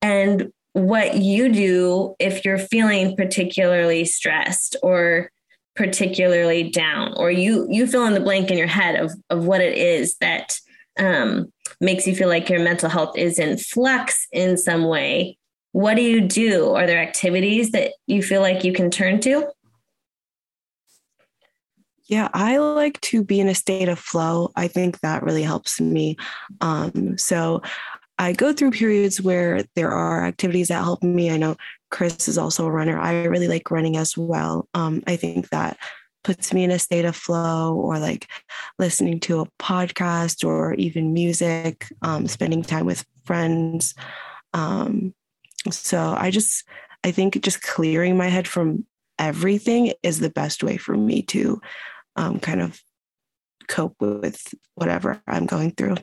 and 0.02 0.52
what 0.73 1.16
you 1.16 1.50
do 1.50 2.14
if 2.19 2.45
you're 2.45 2.59
feeling 2.59 3.16
particularly 3.16 4.05
stressed 4.05 4.76
or 4.83 5.31
particularly 5.75 6.71
down 6.71 7.14
or 7.16 7.31
you 7.31 7.66
you 7.71 7.87
fill 7.87 8.07
in 8.07 8.14
the 8.14 8.21
blank 8.21 8.50
in 8.50 8.59
your 8.59 8.66
head 8.66 8.97
of 8.97 9.12
of 9.31 9.45
what 9.45 9.61
it 9.61 9.76
is 9.76 10.16
that 10.19 10.59
um, 10.99 11.52
makes 11.81 12.07
you 12.07 12.14
feel 12.14 12.28
like 12.28 12.49
your 12.49 12.61
mental 12.61 12.88
health 12.88 13.16
is 13.16 13.38
in 13.38 13.59
flux 13.59 14.26
in 14.33 14.57
some 14.57 14.85
way. 14.85 15.38
What 15.73 15.95
do 15.95 16.02
you 16.02 16.23
do? 16.23 16.71
Are 16.71 16.87
there 16.87 17.00
activities 17.00 17.73
that 17.73 17.93
you 18.07 18.23
feel 18.23 18.40
like 18.40 18.64
you 18.64 18.73
can 18.73 18.90
turn 18.90 19.21
to 19.21 19.47
yeah 22.08 22.28
i 22.34 22.58
like 22.58 23.00
to 23.00 23.22
be 23.22 23.40
in 23.40 23.48
a 23.48 23.54
state 23.54 23.88
of 23.88 23.98
flow 23.98 24.50
i 24.56 24.68
think 24.68 25.00
that 25.00 25.22
really 25.22 25.42
helps 25.42 25.80
me 25.80 26.16
um, 26.60 27.16
so 27.18 27.62
I 28.18 28.32
go 28.32 28.52
through 28.52 28.70
periods 28.70 29.20
where 29.20 29.62
there 29.75 29.90
are 29.90 30.25
activities 30.25 30.68
that 30.68 30.82
help 30.82 31.02
me. 31.02 31.30
I 31.30 31.36
know 31.36 31.56
Chris 31.90 32.28
is 32.28 32.38
also 32.38 32.66
a 32.66 32.70
runner. 32.70 32.98
I 32.98 33.25
really 33.25 33.48
like 33.48 33.70
running 33.70 33.96
as 33.96 34.16
well. 34.16 34.68
Um, 34.75 35.02
I 35.06 35.16
think 35.16 35.50
that 35.50 35.76
puts 36.25 36.52
me 36.52 36.64
in 36.64 36.70
a 36.70 36.78
state 36.78 37.04
of 37.04 37.14
flow 37.14 37.75
or 37.75 37.98
like 37.98 38.26
listening 38.78 39.20
to 39.20 39.40
a 39.40 39.46
podcast 39.60 40.46
or 40.46 40.75
even 40.75 41.12
music, 41.12 41.86
um, 42.02 42.26
spending 42.26 42.62
time 42.62 42.86
with 42.86 43.04
friends. 43.25 43.94
Um, 44.54 45.14
so 45.70 46.16
I 46.18 46.30
just, 46.30 46.64
I 47.04 47.10
think 47.10 47.40
just 47.42 47.62
clearing 47.62 48.16
my 48.16 48.28
head 48.28 48.48
from 48.48 48.86
everything 49.18 49.92
is 50.02 50.20
the 50.20 50.30
best 50.30 50.64
way 50.64 50.78
for 50.78 50.96
me 50.96 51.22
to 51.22 51.60
um, 52.16 52.40
kind 52.40 52.61
of 52.61 52.80
cope 53.68 53.96
with 54.00 54.54
whatever 54.75 55.23
I'm 55.26 55.46
going 55.46 55.73
through. 55.73 55.96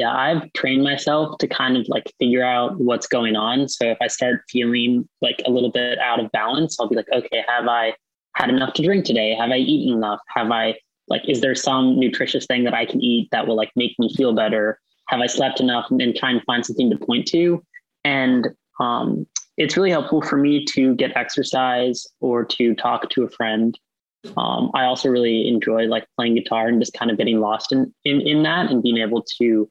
yeah, 0.00 0.16
I've 0.16 0.50
trained 0.54 0.82
myself 0.82 1.36
to 1.38 1.46
kind 1.46 1.76
of 1.76 1.86
like 1.88 2.10
figure 2.18 2.44
out 2.44 2.80
what's 2.80 3.06
going 3.06 3.36
on. 3.36 3.68
So 3.68 3.86
if 3.90 3.98
I 4.00 4.06
start 4.06 4.42
feeling 4.48 5.06
like 5.20 5.42
a 5.46 5.50
little 5.50 5.70
bit 5.70 5.98
out 5.98 6.20
of 6.20 6.32
balance, 6.32 6.78
I'll 6.80 6.88
be 6.88 6.96
like, 6.96 7.10
okay, 7.12 7.44
have 7.46 7.68
I 7.68 7.94
had 8.34 8.48
enough 8.48 8.72
to 8.74 8.82
drink 8.82 9.04
today? 9.04 9.34
Have 9.34 9.50
I 9.50 9.58
eaten 9.58 9.98
enough? 9.98 10.20
Have 10.28 10.50
I 10.50 10.76
like, 11.08 11.28
is 11.28 11.42
there 11.42 11.54
some 11.54 11.98
nutritious 11.98 12.46
thing 12.46 12.64
that 12.64 12.72
I 12.72 12.86
can 12.86 13.02
eat 13.02 13.28
that 13.32 13.46
will 13.46 13.56
like 13.56 13.72
make 13.76 13.94
me 13.98 14.14
feel 14.16 14.32
better? 14.32 14.80
Have 15.08 15.20
I 15.20 15.26
slept 15.26 15.60
enough? 15.60 15.90
And, 15.90 16.00
and 16.00 16.16
trying 16.16 16.38
to 16.38 16.44
find 16.46 16.64
something 16.64 16.88
to 16.88 16.96
point 16.96 17.26
to. 17.28 17.62
And 18.04 18.48
um, 18.78 19.26
it's 19.60 19.76
really 19.76 19.90
helpful 19.90 20.22
for 20.22 20.38
me 20.38 20.64
to 20.64 20.94
get 20.94 21.14
exercise 21.14 22.06
or 22.20 22.46
to 22.46 22.74
talk 22.74 23.10
to 23.10 23.24
a 23.24 23.28
friend. 23.28 23.78
Um, 24.38 24.70
I 24.74 24.84
also 24.84 25.10
really 25.10 25.46
enjoy 25.48 25.84
like 25.84 26.06
playing 26.16 26.34
guitar 26.34 26.66
and 26.66 26.80
just 26.80 26.94
kind 26.94 27.10
of 27.10 27.18
getting 27.18 27.40
lost 27.40 27.70
in, 27.70 27.92
in 28.04 28.22
in 28.22 28.42
that 28.44 28.70
and 28.70 28.82
being 28.82 28.96
able 28.96 29.22
to 29.38 29.70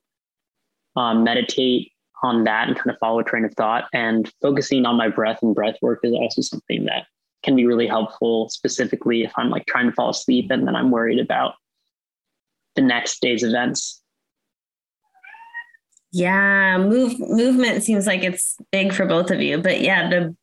um, 0.96 1.24
meditate 1.24 1.91
on 2.22 2.43
that 2.43 2.67
and 2.67 2.77
kind 2.77 2.91
of 2.91 2.98
follow 3.00 3.19
a 3.19 3.24
train 3.24 3.46
of 3.46 3.53
thought. 3.55 3.86
And 3.91 4.31
focusing 4.43 4.86
on 4.86 4.96
my 4.96 5.10
breath 5.10 5.39
and 5.41 5.55
breath 5.55 5.77
work 5.81 6.01
is 6.03 6.13
also 6.13 6.43
something 6.43 6.86
that 6.86 7.08
can 7.41 7.55
be 7.55 7.65
really 7.65 7.88
helpful, 7.88 8.48
specifically 8.50 9.24
if 9.24 9.31
I'm 9.38 9.50
like 9.50 9.65
trying 9.65 9.88
to 9.88 9.93
fall 9.93 10.10
asleep 10.10 10.51
and 10.51 10.67
then 10.67 10.75
I'm 10.75 10.91
worried 10.91 11.19
about 11.19 11.55
the 12.75 12.84
next 12.84 13.22
day's 13.22 13.43
events. 13.43 13.98
Yeah, 16.11 16.77
move 16.79 17.19
movement 17.19 17.83
seems 17.83 18.07
like 18.07 18.23
it's 18.23 18.57
big 18.71 18.93
for 18.93 19.05
both 19.05 19.29
of 19.31 19.41
you, 19.41 19.59
but 19.59 19.81
yeah, 19.81 20.09
the 20.09 20.35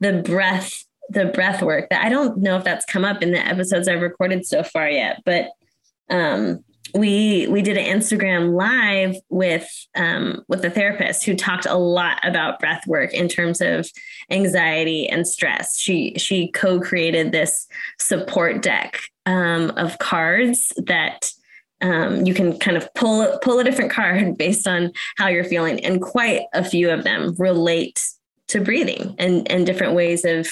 the 0.00 0.22
breath 0.22 0.84
the 1.08 1.26
breath 1.26 1.62
work 1.62 1.88
that 1.90 2.04
I 2.04 2.08
don't 2.08 2.38
know 2.38 2.56
if 2.56 2.64
that's 2.64 2.84
come 2.84 3.04
up 3.04 3.22
in 3.22 3.30
the 3.30 3.38
episodes 3.38 3.88
I've 3.88 4.02
recorded 4.02 4.44
so 4.44 4.62
far 4.62 4.88
yet, 4.90 5.22
but 5.24 5.50
um 6.10 6.64
we 6.94 7.46
we 7.48 7.62
did 7.62 7.76
an 7.76 7.98
Instagram 7.98 8.54
live 8.54 9.16
with 9.28 9.68
um, 9.94 10.44
with 10.48 10.64
a 10.64 10.70
therapist 10.70 11.24
who 11.24 11.34
talked 11.34 11.66
a 11.66 11.76
lot 11.76 12.18
about 12.22 12.58
breath 12.58 12.86
work 12.86 13.12
in 13.12 13.28
terms 13.28 13.60
of 13.60 13.88
anxiety 14.30 15.08
and 15.08 15.26
stress. 15.26 15.78
She 15.78 16.14
she 16.16 16.48
co-created 16.52 17.32
this 17.32 17.66
support 17.98 18.62
deck 18.62 19.00
um, 19.26 19.70
of 19.76 19.98
cards 19.98 20.72
that 20.86 21.30
um, 21.82 22.24
you 22.24 22.34
can 22.34 22.58
kind 22.58 22.76
of 22.76 22.92
pull 22.94 23.38
pull 23.42 23.58
a 23.58 23.64
different 23.64 23.90
card 23.90 24.36
based 24.38 24.66
on 24.66 24.92
how 25.16 25.28
you're 25.28 25.44
feeling, 25.44 25.84
and 25.84 26.00
quite 26.00 26.42
a 26.54 26.64
few 26.64 26.90
of 26.90 27.04
them 27.04 27.34
relate 27.38 28.02
to 28.48 28.60
breathing 28.60 29.14
and 29.18 29.50
and 29.50 29.66
different 29.66 29.94
ways 29.94 30.24
of 30.24 30.48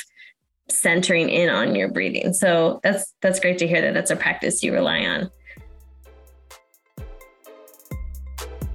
centering 0.70 1.28
in 1.28 1.48
on 1.48 1.74
your 1.74 1.88
breathing. 1.90 2.32
So 2.32 2.80
that's 2.82 3.14
that's 3.22 3.40
great 3.40 3.58
to 3.58 3.66
hear 3.66 3.80
that 3.82 3.94
that's 3.94 4.10
a 4.10 4.16
practice 4.16 4.62
you 4.62 4.72
rely 4.72 5.00
on. 5.00 5.30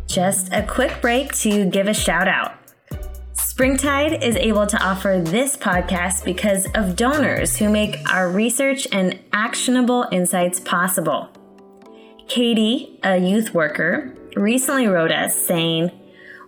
Just 0.07 0.51
a 0.51 0.63
quick 0.63 1.01
break 1.01 1.33
to 1.35 1.69
give 1.69 1.87
a 1.87 1.93
shout 1.93 2.27
out. 2.27 2.55
Springtide 3.33 4.23
is 4.23 4.35
able 4.37 4.65
to 4.65 4.81
offer 4.81 5.21
this 5.23 5.55
podcast 5.55 6.25
because 6.25 6.65
of 6.75 6.95
donors 6.95 7.57
who 7.57 7.69
make 7.69 7.97
our 8.09 8.29
research 8.29 8.87
and 8.91 9.19
actionable 9.33 10.07
insights 10.11 10.59
possible. 10.61 11.29
Katie, 12.29 12.97
a 13.01 13.17
youth 13.17 13.55
worker, 13.55 14.13
recently 14.35 14.85
wrote 14.85 15.11
us 15.11 15.35
saying, 15.35 15.89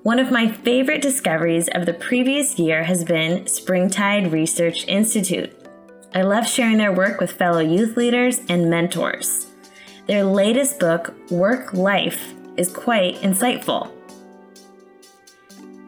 One 0.03 0.19
of 0.19 0.31
my 0.31 0.47
favorite 0.47 1.01
discoveries 1.01 1.67
of 1.69 1.87
the 1.87 1.95
previous 1.95 2.59
year 2.59 2.83
has 2.83 3.03
been 3.03 3.47
Springtide 3.47 4.31
Research 4.31 4.87
Institute. 4.87 5.51
I 6.13 6.21
love 6.21 6.47
sharing 6.47 6.77
their 6.77 6.93
work 6.93 7.19
with 7.19 7.31
fellow 7.31 7.61
youth 7.61 7.97
leaders 7.97 8.41
and 8.47 8.69
mentors. 8.69 9.47
Their 10.05 10.23
latest 10.23 10.79
book, 10.79 11.15
Work 11.31 11.73
Life, 11.73 12.35
is 12.57 12.71
quite 12.71 13.15
insightful. 13.21 13.91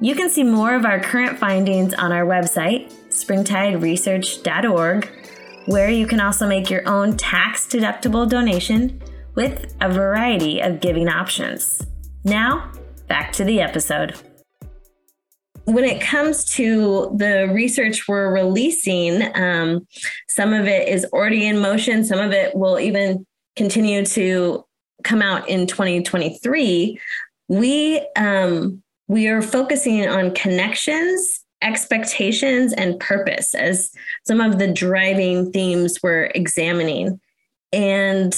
You 0.01 0.15
can 0.15 0.31
see 0.31 0.43
more 0.43 0.73
of 0.73 0.85
our 0.85 1.00
current 1.00 1.38
findings 1.38 1.93
on 1.93 2.12
our 2.12 2.25
website, 2.25 2.91
springtideresearch.org, 3.09 5.09
where 5.67 5.91
you 5.91 6.07
can 6.07 6.19
also 6.19 6.47
make 6.47 6.71
your 6.71 6.89
own 6.89 7.15
tax 7.15 7.67
deductible 7.67 8.27
donation 8.27 9.00
with 9.36 9.74
a 9.82 9.90
variety 9.90 10.62
of 10.62 10.80
giving 10.80 11.08
options. 11.08 11.82
Now, 12.24 12.72
back 13.08 13.32
to 13.34 13.44
the 13.44 13.62
episode. 13.62 14.16
When 15.66 15.86
it 15.86 16.02
comes 16.02 16.44
to 16.56 17.16
the 17.18 17.50
research 17.54 18.08
we're 18.08 18.34
releasing, 18.34 19.24
um, 19.36 19.88
some 20.28 20.54
of 20.54 20.68
it 20.68 20.90
is 20.90 21.06
already 21.13 21.48
in 21.48 21.60
motion, 21.60 22.04
some 22.04 22.20
of 22.20 22.32
it 22.32 22.56
will 22.56 22.80
even 22.80 23.25
continue 23.56 24.06
to 24.06 24.66
come 25.04 25.22
out 25.22 25.48
in 25.48 25.68
2023, 25.68 27.00
we 27.48 28.08
um, 28.16 28.82
we 29.08 29.28
are 29.28 29.42
focusing 29.42 30.08
on 30.08 30.34
connections, 30.34 31.44
expectations, 31.62 32.74
and 32.74 33.00
purpose 33.00 33.54
as 33.54 33.92
some 34.25 34.42
of 34.42 34.60
the 34.60 34.72
driving 34.72 35.52
themes 35.52 36.00
we're 36.02 36.32
examining. 36.34 37.20
And 37.72 38.34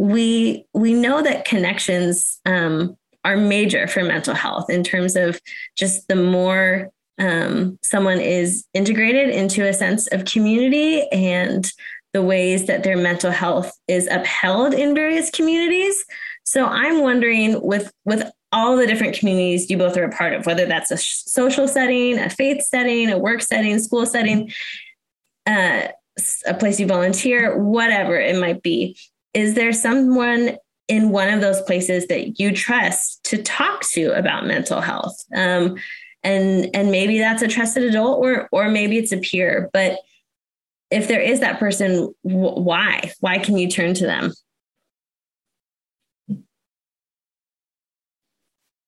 we 0.00 0.64
we 0.72 0.94
know 0.94 1.20
that 1.20 1.44
connections 1.44 2.40
um, 2.46 2.96
are 3.22 3.36
major 3.36 3.86
for 3.86 4.02
mental 4.02 4.34
health 4.34 4.70
in 4.70 4.82
terms 4.82 5.14
of 5.14 5.38
just 5.76 6.08
the 6.08 6.16
more 6.16 6.88
um, 7.18 7.78
someone 7.82 8.18
is 8.18 8.64
integrated 8.72 9.28
into 9.28 9.68
a 9.68 9.74
sense 9.74 10.06
of 10.06 10.24
community 10.24 11.06
and 11.12 11.70
the 12.14 12.22
ways 12.22 12.66
that 12.66 12.82
their 12.82 12.96
mental 12.96 13.30
health 13.30 13.70
is 13.88 14.08
upheld 14.10 14.72
in 14.72 14.94
various 14.94 15.30
communities. 15.30 16.02
So 16.44 16.64
I'm 16.64 17.02
wondering 17.02 17.60
with 17.60 17.92
with 18.06 18.26
all 18.52 18.78
the 18.78 18.86
different 18.86 19.18
communities 19.18 19.68
you 19.68 19.76
both 19.76 19.98
are 19.98 20.04
a 20.04 20.10
part 20.10 20.32
of, 20.32 20.46
whether 20.46 20.64
that's 20.64 20.90
a 20.90 20.96
social 20.96 21.68
setting, 21.68 22.18
a 22.18 22.30
faith 22.30 22.62
setting, 22.62 23.10
a 23.10 23.18
work 23.18 23.42
setting, 23.42 23.78
school 23.78 24.06
setting, 24.06 24.50
uh, 25.46 25.88
a 26.46 26.54
place 26.54 26.80
you 26.80 26.86
volunteer, 26.86 27.62
whatever 27.62 28.18
it 28.18 28.40
might 28.40 28.62
be. 28.62 28.96
Is 29.34 29.54
there 29.54 29.72
someone 29.72 30.56
in 30.88 31.10
one 31.10 31.28
of 31.28 31.40
those 31.40 31.60
places 31.62 32.06
that 32.08 32.40
you 32.40 32.52
trust 32.52 33.22
to 33.24 33.42
talk 33.42 33.82
to 33.92 34.16
about 34.16 34.46
mental 34.46 34.80
health? 34.80 35.16
Um, 35.34 35.76
and 36.22 36.68
and 36.74 36.90
maybe 36.90 37.18
that's 37.18 37.42
a 37.42 37.48
trusted 37.48 37.84
adult, 37.84 38.18
or 38.18 38.48
or 38.52 38.68
maybe 38.68 38.98
it's 38.98 39.12
a 39.12 39.18
peer, 39.18 39.70
but 39.72 40.00
if 40.90 41.06
there 41.08 41.20
is 41.20 41.40
that 41.40 41.58
person, 41.58 42.12
why? 42.22 43.12
Why 43.20 43.38
can 43.38 43.56
you 43.56 43.70
turn 43.70 43.94
to 43.94 44.06
them? 44.06 44.32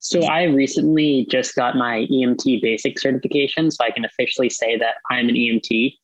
So 0.01 0.25
I 0.25 0.45
recently 0.45 1.27
just 1.31 1.55
got 1.55 1.77
my 1.77 2.09
EMT 2.11 2.61
basic 2.61 2.99
certification, 2.99 3.71
so 3.71 3.85
I 3.85 3.93
can 3.93 4.05
officially 4.05 4.51
say 4.51 4.77
that 4.77 4.97
I'm 5.11 5.29
an 5.29 5.37
EMT. 5.37 5.95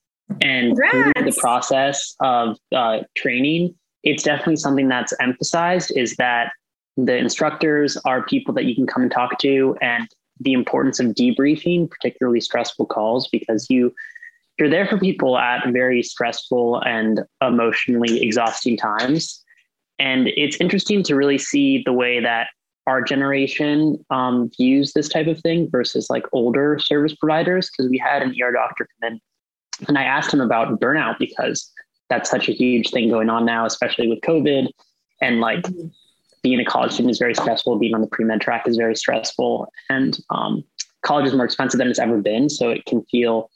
And 0.41 0.69
Congrats. 0.69 0.93
through 0.93 1.31
the 1.31 1.37
process 1.41 2.15
of 2.21 2.57
uh, 2.73 2.99
training, 3.17 3.75
it's 4.03 4.23
definitely 4.23 4.57
something 4.57 4.89
that's 4.89 5.13
emphasized 5.21 5.93
is 5.97 6.17
that 6.17 6.53
the 6.97 7.17
instructors 7.17 7.97
are 8.05 8.25
people 8.25 8.55
that 8.55 8.65
you 8.65 8.75
can 8.75 8.87
come 8.87 9.03
and 9.03 9.13
talk 9.13 9.39
to 9.39 9.77
and 9.81 10.09
the 10.41 10.53
importance 10.53 11.01
of 11.01 11.07
debriefing, 11.09 11.91
particularly 11.91 12.41
stressful 12.41 12.87
calls, 12.87 13.29
because 13.29 13.67
you 13.69 13.95
you're 14.59 14.69
there 14.69 14.87
for 14.87 14.99
people 14.99 15.39
at 15.39 15.69
very 15.69 16.03
stressful 16.03 16.81
and 16.81 17.21
emotionally 17.41 18.21
exhausting 18.21 18.77
times. 18.77 19.41
And 20.01 20.29
it's 20.29 20.57
interesting 20.57 21.05
to 21.05 21.15
really 21.15 21.39
see 21.39 21.83
the 21.85 21.93
way 21.93 22.19
that 22.21 22.49
our 22.89 23.01
generation 23.01 24.05
um, 24.11 24.51
views 24.57 24.95
this 24.95 25.09
type 25.09 25.29
of 25.29 25.41
thing 25.41 25.69
versus 25.71 26.11
like 26.11 26.25
older 26.33 26.77
service 26.81 27.15
providers. 27.15 27.71
Because 27.71 27.89
we 27.89 27.99
had 27.99 28.23
an 28.23 28.35
ER 28.43 28.51
doctor 28.51 28.89
come 29.01 29.13
in 29.13 29.21
and 29.87 29.97
I 29.97 30.03
asked 30.03 30.33
him 30.33 30.41
about 30.41 30.81
burnout 30.81 31.19
because 31.19 31.71
that's 32.09 32.31
such 32.31 32.49
a 32.49 32.53
huge 32.53 32.91
thing 32.91 33.09
going 33.09 33.31
on 33.31 33.45
now, 33.45 33.67
especially 33.67 34.09
with 34.09 34.21
COVID. 34.21 34.69
And 35.21 35.41
like 35.41 35.61
mm-hmm. 35.61 35.89
being 36.43 36.61
a 36.61 36.65
college 36.65 36.93
student 36.93 37.11
is 37.11 37.19
very 37.19 37.35
stressful. 37.35 37.79
Being 37.79 37.95
on 37.95 38.01
the 38.01 38.07
pre 38.07 38.25
med 38.25 38.41
track 38.41 38.67
is 38.67 38.77
very 38.77 38.97
stressful. 38.97 39.71
And 39.91 40.19
um, 40.31 40.65
college 41.03 41.27
is 41.27 41.35
more 41.35 41.45
expensive 41.45 41.79
than 41.79 41.89
it's 41.89 41.99
ever 41.99 42.19
been. 42.19 42.49
So 42.49 42.71
it 42.71 42.85
can 42.87 43.05
feel 43.11 43.51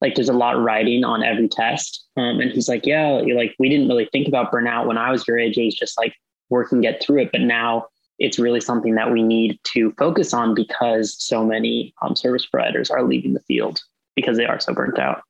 like 0.00 0.14
there's 0.14 0.28
a 0.28 0.34
lot 0.34 0.62
riding 0.62 1.04
on 1.04 1.22
every 1.22 1.48
test. 1.48 2.06
Um, 2.16 2.40
and 2.40 2.52
he's 2.52 2.68
like, 2.68 2.86
yeah, 2.86 3.20
like 3.34 3.54
we 3.58 3.68
didn't 3.68 3.88
really 3.88 4.08
think 4.12 4.28
about 4.28 4.52
burnout 4.52 4.86
when 4.86 4.98
I 4.98 5.10
was 5.10 5.26
your 5.26 5.38
age. 5.38 5.58
It 5.58 5.64
was 5.64 5.74
just 5.74 5.98
like 5.98 6.14
work 6.50 6.70
and 6.72 6.82
get 6.82 7.02
through 7.02 7.22
it. 7.22 7.32
But 7.32 7.40
now 7.40 7.86
it's 8.18 8.38
really 8.38 8.60
something 8.60 8.94
that 8.94 9.12
we 9.12 9.22
need 9.22 9.58
to 9.62 9.92
focus 9.98 10.32
on 10.32 10.54
because 10.54 11.16
so 11.22 11.44
many 11.44 11.94
um, 12.02 12.16
service 12.16 12.46
providers 12.46 12.90
are 12.90 13.02
leaving 13.02 13.34
the 13.34 13.40
field 13.40 13.80
because 14.14 14.36
they 14.36 14.46
are 14.46 14.60
so 14.60 14.72
burnt 14.72 14.98
out. 14.98 15.22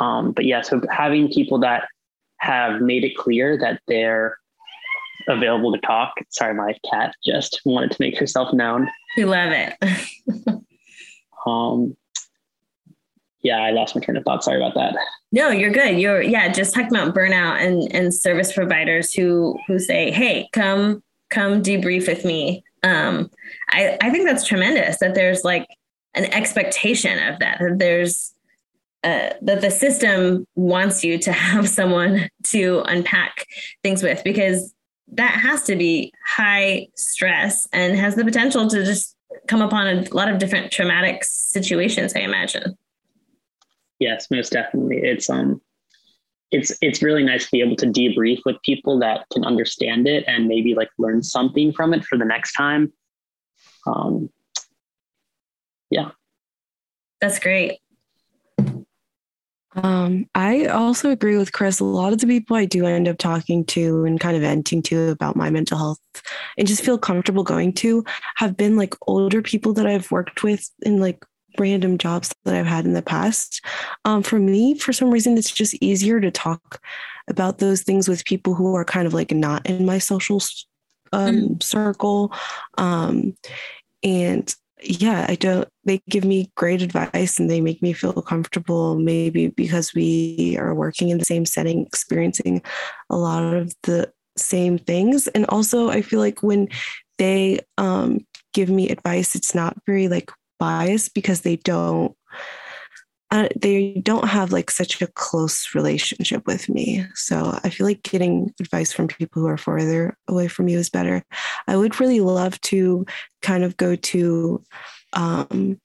Um, 0.00 0.32
but 0.32 0.44
yeah, 0.44 0.62
so 0.62 0.80
having 0.90 1.28
people 1.28 1.58
that 1.60 1.88
have 2.38 2.80
made 2.80 3.04
it 3.04 3.16
clear 3.16 3.58
that 3.58 3.80
they're 3.88 4.36
available 5.28 5.72
to 5.72 5.78
talk. 5.78 6.14
Sorry, 6.30 6.54
my 6.54 6.74
cat 6.90 7.14
just 7.24 7.60
wanted 7.64 7.90
to 7.90 7.96
make 8.00 8.18
herself 8.18 8.52
known. 8.52 8.88
We 9.16 9.24
love 9.24 9.52
it. 9.52 9.74
um, 11.46 11.96
yeah, 13.42 13.58
I 13.58 13.70
lost 13.70 13.94
my 13.94 14.00
train 14.00 14.16
of 14.16 14.24
thought. 14.24 14.42
Sorry 14.42 14.56
about 14.56 14.74
that. 14.74 14.96
No, 15.30 15.50
you're 15.50 15.70
good. 15.70 15.98
You're 15.98 16.22
yeah, 16.22 16.50
just 16.50 16.74
talking 16.74 16.90
about 16.90 17.14
burnout 17.14 17.60
and 17.64 17.94
and 17.94 18.12
service 18.12 18.52
providers 18.52 19.12
who 19.12 19.58
who 19.66 19.78
say, 19.78 20.10
"Hey, 20.10 20.48
come 20.52 21.02
come 21.30 21.62
debrief 21.62 22.08
with 22.08 22.24
me." 22.24 22.64
Um, 22.82 23.30
I 23.70 23.96
I 24.00 24.10
think 24.10 24.26
that's 24.26 24.46
tremendous 24.46 24.98
that 24.98 25.14
there's 25.14 25.44
like 25.44 25.68
an 26.14 26.24
expectation 26.26 27.18
of 27.28 27.38
that. 27.38 27.58
That 27.60 27.78
there's 27.78 28.34
uh, 29.04 29.30
that 29.40 29.60
the 29.60 29.70
system 29.70 30.44
wants 30.56 31.04
you 31.04 31.18
to 31.18 31.32
have 31.46 31.68
someone 31.68 32.28
to 32.44 32.82
unpack 32.86 33.46
things 33.82 34.02
with 34.02 34.22
because 34.24 34.74
that 35.12 35.32
has 35.32 35.62
to 35.62 35.76
be 35.76 36.12
high 36.26 36.88
stress 36.96 37.68
and 37.72 37.96
has 37.96 38.14
the 38.14 38.24
potential 38.24 38.68
to 38.68 38.84
just 38.84 39.16
come 39.46 39.62
upon 39.62 39.86
a 39.86 40.04
lot 40.12 40.28
of 40.28 40.38
different 40.38 40.70
traumatic 40.72 41.22
situations 41.24 42.14
i 42.14 42.20
imagine. 42.20 42.76
Yes 43.98 44.28
most 44.30 44.52
definitely. 44.52 44.98
It's 44.98 45.30
um 45.30 45.60
it's 46.50 46.76
it's 46.80 47.02
really 47.02 47.22
nice 47.22 47.44
to 47.44 47.50
be 47.52 47.60
able 47.60 47.76
to 47.76 47.86
debrief 47.86 48.40
with 48.44 48.56
people 48.62 48.98
that 49.00 49.26
can 49.32 49.44
understand 49.44 50.08
it 50.08 50.24
and 50.26 50.48
maybe 50.48 50.74
like 50.74 50.90
learn 50.98 51.22
something 51.22 51.72
from 51.72 51.94
it 51.94 52.04
for 52.04 52.18
the 52.18 52.24
next 52.24 52.52
time. 52.52 52.92
Um 53.86 54.28
yeah. 55.90 56.10
That's 57.20 57.38
great 57.38 57.78
um, 59.82 60.26
I 60.34 60.66
also 60.66 61.10
agree 61.10 61.36
with 61.36 61.52
Chris. 61.52 61.80
A 61.80 61.84
lot 61.84 62.12
of 62.12 62.20
the 62.20 62.26
people 62.26 62.56
I 62.56 62.64
do 62.64 62.86
end 62.86 63.08
up 63.08 63.18
talking 63.18 63.64
to 63.66 64.04
and 64.04 64.18
kind 64.18 64.36
of 64.36 64.42
venting 64.42 64.82
to 64.82 65.10
about 65.10 65.36
my 65.36 65.50
mental 65.50 65.78
health 65.78 66.00
and 66.56 66.66
just 66.66 66.84
feel 66.84 66.98
comfortable 66.98 67.44
going 67.44 67.72
to 67.74 68.04
have 68.36 68.56
been 68.56 68.76
like 68.76 68.94
older 69.06 69.42
people 69.42 69.72
that 69.74 69.86
I've 69.86 70.10
worked 70.10 70.42
with 70.42 70.68
in 70.82 71.00
like 71.00 71.24
random 71.58 71.98
jobs 71.98 72.32
that 72.44 72.54
I've 72.54 72.66
had 72.66 72.84
in 72.84 72.94
the 72.94 73.02
past. 73.02 73.64
Um, 74.04 74.22
for 74.22 74.38
me, 74.38 74.76
for 74.78 74.92
some 74.92 75.10
reason, 75.10 75.36
it's 75.36 75.50
just 75.50 75.74
easier 75.82 76.20
to 76.20 76.30
talk 76.30 76.80
about 77.28 77.58
those 77.58 77.82
things 77.82 78.08
with 78.08 78.24
people 78.24 78.54
who 78.54 78.74
are 78.74 78.84
kind 78.84 79.06
of 79.06 79.14
like 79.14 79.32
not 79.32 79.66
in 79.66 79.86
my 79.86 79.98
social 79.98 80.40
um, 81.12 81.36
mm. 81.36 81.62
circle. 81.62 82.32
Um, 82.78 83.36
and 84.02 84.54
yeah, 84.82 85.26
I 85.28 85.34
don't, 85.34 85.68
they 85.84 86.00
give 86.08 86.24
me 86.24 86.50
great 86.56 86.82
advice 86.82 87.38
and 87.38 87.50
they 87.50 87.60
make 87.60 87.82
me 87.82 87.92
feel 87.92 88.12
comfortable, 88.22 88.96
maybe 88.96 89.48
because 89.48 89.94
we 89.94 90.56
are 90.58 90.74
working 90.74 91.08
in 91.08 91.18
the 91.18 91.24
same 91.24 91.44
setting, 91.44 91.84
experiencing 91.86 92.62
a 93.10 93.16
lot 93.16 93.54
of 93.54 93.74
the 93.82 94.10
same 94.36 94.78
things. 94.78 95.26
And 95.28 95.46
also, 95.46 95.88
I 95.88 96.02
feel 96.02 96.20
like 96.20 96.42
when 96.42 96.68
they 97.18 97.60
um, 97.76 98.26
give 98.54 98.68
me 98.68 98.88
advice, 98.88 99.34
it's 99.34 99.54
not 99.54 99.76
very 99.86 100.08
like 100.08 100.30
biased 100.58 101.14
because 101.14 101.40
they 101.42 101.56
don't 101.56 102.14
uh, 103.30 103.48
they 103.60 103.94
don't 104.02 104.28
have 104.28 104.52
like 104.52 104.70
such 104.70 105.02
a 105.02 105.06
close 105.06 105.74
relationship 105.74 106.46
with 106.46 106.68
me. 106.68 107.04
So 107.14 107.58
I 107.62 107.68
feel 107.68 107.86
like 107.86 108.02
getting 108.02 108.52
advice 108.58 108.92
from 108.92 109.08
people 109.08 109.42
who 109.42 109.48
are 109.48 109.58
further 109.58 110.16
away 110.28 110.48
from 110.48 110.68
you 110.68 110.78
is 110.78 110.88
better. 110.88 111.22
I 111.66 111.76
would 111.76 112.00
really 112.00 112.20
love 112.20 112.58
to 112.62 113.04
kind 113.42 113.64
of 113.64 113.76
go 113.76 113.96
to 113.96 114.62
um, 115.12 115.78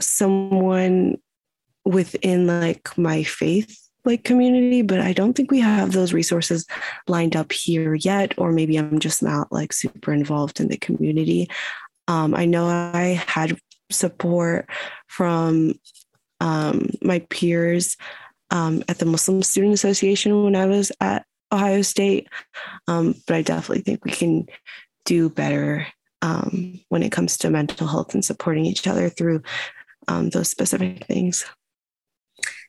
someone 0.00 1.16
within 1.84 2.46
like 2.46 2.96
my 2.96 3.24
faith 3.24 3.76
like 4.04 4.24
community 4.24 4.82
but 4.82 5.00
i 5.00 5.12
don't 5.12 5.34
think 5.34 5.50
we 5.50 5.60
have 5.60 5.92
those 5.92 6.12
resources 6.12 6.66
lined 7.08 7.34
up 7.34 7.52
here 7.52 7.94
yet 7.94 8.34
or 8.38 8.52
maybe 8.52 8.76
i'm 8.76 8.98
just 8.98 9.22
not 9.22 9.50
like 9.50 9.72
super 9.72 10.12
involved 10.12 10.60
in 10.60 10.68
the 10.68 10.76
community 10.76 11.48
um, 12.08 12.34
i 12.34 12.44
know 12.44 12.66
i 12.66 13.20
had 13.26 13.58
support 13.90 14.68
from 15.06 15.74
um, 16.42 16.90
my 17.00 17.20
peers 17.30 17.96
um, 18.50 18.82
at 18.88 18.98
the 18.98 19.06
Muslim 19.06 19.42
Student 19.42 19.74
Association 19.74 20.42
when 20.42 20.56
I 20.56 20.66
was 20.66 20.90
at 21.00 21.24
Ohio 21.52 21.82
State. 21.82 22.28
Um, 22.88 23.14
but 23.26 23.36
I 23.36 23.42
definitely 23.42 23.82
think 23.82 24.04
we 24.04 24.10
can 24.10 24.46
do 25.04 25.30
better 25.30 25.86
um, 26.20 26.80
when 26.88 27.02
it 27.02 27.12
comes 27.12 27.38
to 27.38 27.50
mental 27.50 27.86
health 27.86 28.12
and 28.12 28.24
supporting 28.24 28.66
each 28.66 28.86
other 28.86 29.08
through 29.08 29.42
um, 30.08 30.30
those 30.30 30.48
specific 30.48 31.06
things. 31.06 31.44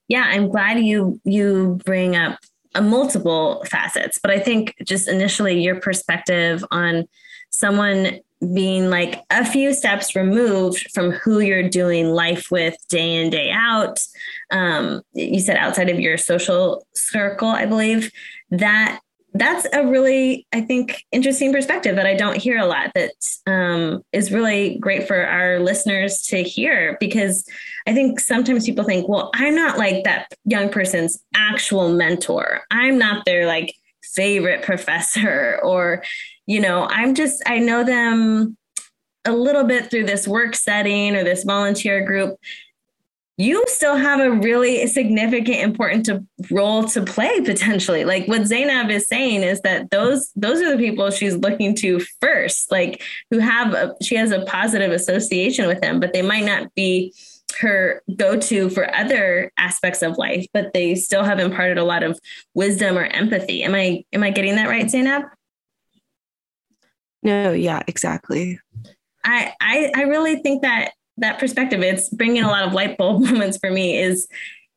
Yeah, 0.08 0.24
I'm 0.26 0.50
glad 0.50 0.80
you 0.80 1.20
you 1.24 1.80
bring 1.84 2.16
up 2.16 2.38
a 2.76 2.82
multiple 2.82 3.64
facets, 3.68 4.20
but 4.22 4.32
I 4.32 4.40
think 4.40 4.76
just 4.86 5.08
initially 5.08 5.62
your 5.62 5.80
perspective 5.80 6.64
on 6.70 7.06
someone 7.50 8.20
being 8.54 8.90
like 8.90 9.24
a 9.30 9.46
few 9.46 9.74
steps 9.74 10.16
removed 10.16 10.90
from 10.94 11.12
who 11.12 11.40
you're 11.40 11.70
doing 11.70 12.10
life 12.10 12.50
with 12.52 12.76
day 12.90 13.16
in 13.16 13.30
day 13.30 13.52
out 13.52 14.00
um, 14.52 15.02
you 15.14 15.40
said 15.40 15.58
outside 15.58 15.90
of 15.90 16.00
your 16.00 16.18
social 16.18 16.86
circle 16.94 17.50
i 17.50 17.66
believe 17.66 18.12
that 18.50 19.00
that's 19.36 19.66
a 19.74 19.86
really 19.88 20.46
i 20.54 20.62
think 20.62 21.04
interesting 21.12 21.52
perspective 21.52 21.96
that 21.96 22.06
i 22.06 22.14
don't 22.14 22.38
hear 22.38 22.58
a 22.58 22.66
lot 22.66 22.92
that 22.94 23.12
um, 23.48 24.04
is 24.12 24.32
really 24.32 24.78
great 24.80 25.08
for 25.08 25.26
our 25.26 25.60
listeners 25.60 26.22
to 26.22 26.44
hear 26.44 26.98
because 27.00 27.46
i 27.88 27.94
think 27.94 28.20
sometimes 28.20 28.66
people 28.66 28.84
think 28.84 29.08
well 29.08 29.32
i'm 29.36 29.56
not 29.56 29.78
like 29.78 30.04
that 30.04 30.28
young 30.46 30.70
person's 30.70 31.24
actual 31.54 31.90
mentor. 31.90 32.62
I'm 32.72 32.98
not 32.98 33.26
their 33.26 33.46
like 33.46 33.76
favorite 34.04 34.64
professor 34.64 35.60
or 35.64 36.04
you 36.46 36.60
know, 36.60 36.88
I'm 36.90 37.16
just, 37.16 37.42
I 37.46 37.60
know 37.60 37.84
them 37.84 38.58
a 39.26 39.32
little 39.32 39.64
bit 39.64 39.90
through 39.90 40.06
this 40.06 40.28
work 40.28 40.56
setting 40.56 41.16
or 41.16 41.24
this 41.24 41.44
volunteer 41.44 42.06
group. 42.06 42.38
You 43.38 43.64
still 43.68 43.96
have 43.96 44.20
a 44.20 44.32
really 44.32 44.86
significant, 44.86 45.58
important 45.58 46.06
to, 46.06 46.24
role 46.52 46.84
to 46.90 47.02
play 47.02 47.42
potentially. 47.42 48.06
Like 48.06 48.28
what 48.28 48.42
Zineb 48.42 48.92
is 48.92 49.08
saying 49.08 49.42
is 49.42 49.62
that 49.62 49.90
those 49.90 50.32
those 50.36 50.62
are 50.62 50.70
the 50.70 50.78
people 50.78 51.10
she's 51.10 51.36
looking 51.38 51.76
to 51.78 52.00
first, 52.22 52.72
like 52.72 53.02
who 53.32 53.40
have 53.40 53.74
a, 53.74 53.96
she 54.04 54.16
has 54.16 54.32
a 54.32 54.46
positive 54.46 54.92
association 54.92 55.66
with 55.68 55.82
them, 55.82 56.00
but 56.00 56.14
they 56.14 56.22
might 56.22 56.46
not 56.46 56.74
be 56.76 57.12
her 57.60 58.02
go-to 58.16 58.70
for 58.70 58.94
other 58.96 59.52
aspects 59.58 60.02
of 60.02 60.18
life 60.18 60.46
but 60.54 60.74
they 60.74 60.96
still 60.96 61.24
have 61.24 61.40
imparted 61.40 61.78
a 61.78 61.84
lot 61.84 62.02
of 62.04 62.20
wisdom 62.56 62.98
or 62.98 63.04
empathy 63.04 63.64
am 63.64 63.76
i 63.76 64.04
am 64.12 64.24
i 64.24 64.32
getting 64.32 64.56
that 64.56 64.68
right 64.68 64.88
zineb 64.88 65.24
no, 67.24 67.52
yeah, 67.52 67.82
exactly. 67.88 68.60
I, 69.24 69.54
I 69.62 69.92
I 69.96 70.02
really 70.04 70.38
think 70.38 70.62
that 70.64 70.92
that 71.18 71.40
perspective 71.40 71.82
it's 71.82 72.10
bringing 72.10 72.44
a 72.44 72.48
lot 72.48 72.66
of 72.66 72.74
light 72.74 72.98
bulb 72.98 73.22
moments 73.26 73.58
for 73.58 73.72
me 73.72 73.98
is 73.98 74.28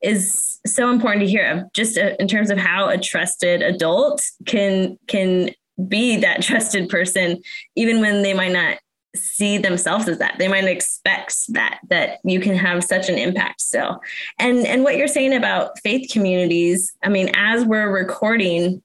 is 0.01 0.59
so 0.65 0.91
important 0.91 1.25
to 1.25 1.29
hear 1.29 1.45
of 1.51 1.73
just 1.73 1.97
uh, 1.97 2.13
in 2.19 2.27
terms 2.27 2.51
of 2.51 2.57
how 2.57 2.87
a 2.87 2.97
trusted 2.97 3.61
adult 3.61 4.23
can 4.45 4.97
can 5.07 5.49
be 5.87 6.17
that 6.17 6.41
trusted 6.41 6.89
person 6.89 7.41
even 7.75 7.99
when 8.01 8.21
they 8.21 8.33
might 8.33 8.51
not 8.51 8.77
see 9.15 9.57
themselves 9.57 10.07
as 10.07 10.19
that 10.19 10.35
they 10.37 10.47
might 10.47 10.65
expect 10.65 11.35
that 11.49 11.79
that 11.89 12.19
you 12.23 12.39
can 12.39 12.55
have 12.55 12.83
such 12.83 13.09
an 13.09 13.17
impact 13.17 13.59
so 13.59 13.99
and 14.37 14.67
and 14.67 14.83
what 14.83 14.95
you're 14.95 15.07
saying 15.07 15.33
about 15.33 15.79
faith 15.79 16.07
communities 16.11 16.93
i 17.01 17.09
mean 17.09 17.31
as 17.33 17.65
we're 17.65 17.91
recording 17.91 18.81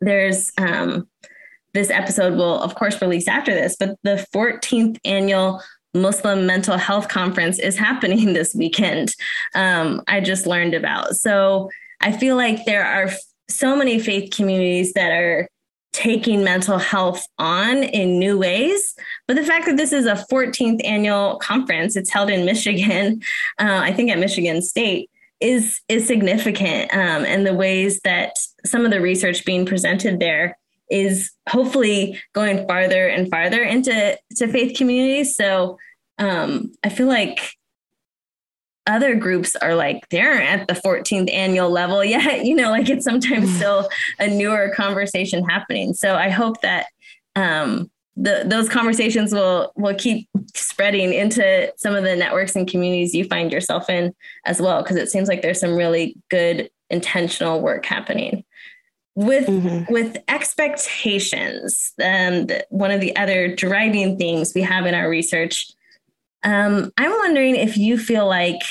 there's 0.00 0.52
um, 0.58 1.08
this 1.74 1.90
episode 1.90 2.34
will, 2.34 2.60
of 2.60 2.74
course, 2.74 3.00
release 3.00 3.28
after 3.28 3.54
this, 3.54 3.76
but 3.78 3.96
the 4.02 4.26
14th 4.34 4.98
annual 5.04 5.62
Muslim 5.94 6.46
Mental 6.46 6.76
Health 6.76 7.08
Conference 7.08 7.58
is 7.58 7.76
happening 7.76 8.32
this 8.32 8.54
weekend. 8.54 9.14
Um, 9.54 10.02
I 10.08 10.20
just 10.20 10.46
learned 10.46 10.74
about. 10.74 11.16
So 11.16 11.70
I 12.00 12.12
feel 12.12 12.36
like 12.36 12.64
there 12.64 12.84
are 12.84 13.10
so 13.48 13.74
many 13.74 13.98
faith 13.98 14.30
communities 14.34 14.92
that 14.92 15.10
are 15.10 15.48
taking 15.92 16.44
mental 16.44 16.78
health 16.78 17.26
on 17.38 17.82
in 17.82 18.18
new 18.18 18.38
ways. 18.38 18.94
But 19.26 19.36
the 19.36 19.42
fact 19.42 19.66
that 19.66 19.76
this 19.76 19.92
is 19.92 20.06
a 20.06 20.24
14th 20.30 20.80
annual 20.84 21.38
conference, 21.38 21.96
it's 21.96 22.10
held 22.10 22.30
in 22.30 22.44
Michigan, 22.44 23.20
uh, 23.58 23.80
I 23.82 23.92
think 23.92 24.10
at 24.10 24.18
Michigan 24.18 24.62
State, 24.62 25.10
is 25.40 25.80
is 25.88 26.06
significant. 26.06 26.92
Um, 26.92 27.24
and 27.24 27.46
the 27.46 27.54
ways 27.54 28.00
that 28.04 28.32
some 28.64 28.84
of 28.84 28.90
the 28.90 29.00
research 29.00 29.44
being 29.44 29.66
presented 29.66 30.20
there 30.20 30.56
is 30.90 31.32
hopefully 31.48 32.18
going 32.34 32.66
farther 32.66 33.06
and 33.06 33.28
farther 33.30 33.62
into 33.62 34.18
to 34.36 34.48
faith 34.48 34.76
communities. 34.76 35.34
So 35.36 35.78
um, 36.18 36.72
I 36.84 36.88
feel 36.88 37.06
like 37.06 37.54
other 38.88 39.14
groups 39.14 39.54
are 39.56 39.74
like 39.74 40.08
they're 40.08 40.40
at 40.40 40.66
the 40.66 40.74
14th 40.74 41.32
annual 41.32 41.70
level 41.70 42.02
yet 42.04 42.46
you 42.46 42.54
know 42.54 42.70
like 42.70 42.88
it's 42.88 43.04
sometimes 43.04 43.50
mm. 43.50 43.56
still 43.56 43.88
a 44.18 44.26
newer 44.26 44.72
conversation 44.74 45.44
happening 45.44 45.92
so 45.92 46.14
i 46.16 46.30
hope 46.30 46.60
that 46.62 46.86
um, 47.36 47.88
the, 48.16 48.42
those 48.46 48.68
conversations 48.68 49.32
will 49.32 49.72
will 49.76 49.94
keep 49.94 50.28
spreading 50.56 51.12
into 51.12 51.72
some 51.76 51.94
of 51.94 52.02
the 52.02 52.16
networks 52.16 52.56
and 52.56 52.66
communities 52.66 53.14
you 53.14 53.24
find 53.24 53.52
yourself 53.52 53.88
in 53.88 54.12
as 54.44 54.60
well 54.60 54.82
because 54.82 54.96
it 54.96 55.08
seems 55.08 55.28
like 55.28 55.42
there's 55.42 55.60
some 55.60 55.76
really 55.76 56.16
good 56.30 56.68
intentional 56.90 57.60
work 57.60 57.84
happening 57.84 58.42
with 59.18 59.46
mm-hmm. 59.46 59.92
with 59.92 60.16
expectations 60.28 61.92
um, 62.02 62.46
one 62.68 62.92
of 62.92 63.00
the 63.00 63.16
other 63.16 63.52
driving 63.54 64.16
things 64.16 64.52
we 64.54 64.62
have 64.62 64.86
in 64.86 64.94
our 64.94 65.08
research 65.08 65.72
um, 66.44 66.92
I'm 66.96 67.10
wondering 67.10 67.56
if 67.56 67.76
you 67.76 67.98
feel 67.98 68.28
like 68.28 68.62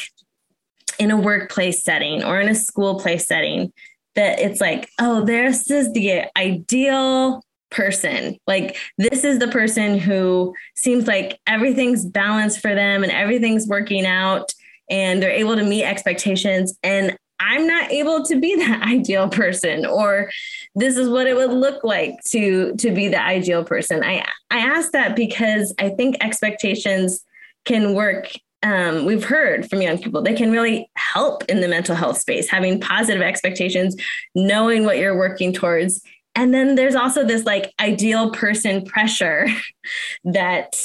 in 1.00 1.12
a 1.12 1.18
workplace 1.18 1.84
setting 1.84 2.24
or 2.24 2.40
in 2.40 2.48
a 2.48 2.56
school 2.56 3.00
place 3.00 3.28
setting 3.28 3.74
that 4.16 4.40
it's 4.40 4.62
like, 4.62 4.90
oh, 5.00 5.24
this 5.24 5.70
is 5.70 5.92
the 5.94 6.24
ideal 6.38 7.44
person. 7.70 8.38
Like, 8.48 8.78
this 8.98 9.24
is 9.24 9.40
the 9.40 9.48
person 9.48 10.00
who 10.00 10.56
seems 10.76 11.08
like 11.08 11.40
everything's 11.46 12.06
balanced 12.06 12.62
for 12.62 12.74
them 12.74 13.04
and 13.04 13.12
everything's 13.12 13.68
working 13.68 14.06
out 14.06 14.54
and 14.90 15.22
they're 15.22 15.30
able 15.30 15.56
to 15.56 15.64
meet 15.64 15.84
expectations. 15.84 16.78
And 16.82 17.18
I'm 17.40 17.68
not 17.68 17.92
able 17.92 18.24
to 18.26 18.40
be 18.40 18.56
that 18.66 18.82
ideal 18.84 19.30
person 19.30 19.86
or 19.86 20.30
this 20.76 20.98
is 20.98 21.10
what 21.10 21.28
it 21.28 21.36
would 21.36 21.52
look 21.52 21.84
like 21.84 22.16
to 22.30 22.76
to 22.76 22.92
be 22.92 23.08
the 23.08 23.22
ideal 23.22 23.64
person. 23.64 24.04
I 24.04 24.26
I 24.50 24.60
ask 24.60 24.92
that 24.92 25.16
because 25.16 25.74
I 25.80 25.90
think 25.90 26.18
expectations 26.22 27.24
can 27.66 27.94
work 27.94 28.32
um, 28.64 29.06
we've 29.06 29.24
heard 29.24 29.70
from 29.70 29.84
young 29.84 30.00
people 30.00 30.22
they 30.24 30.34
can 30.34 30.52
really 30.52 30.90
help 30.96 31.44
in 31.46 31.62
the 31.62 31.68
mental 31.68 31.96
health 31.96 32.18
space 32.18 32.50
having 32.50 32.82
positive 32.82 33.22
expectations 33.22 33.96
knowing 34.34 34.84
what 34.84 34.98
you're 34.98 35.18
working 35.18 35.54
towards 35.54 36.02
and 36.34 36.54
then 36.54 36.76
there's 36.76 36.96
also 36.96 37.24
this 37.24 37.46
like 37.46 37.74
ideal 37.80 38.32
person 38.32 38.84
pressure 38.84 39.48
that 40.24 40.76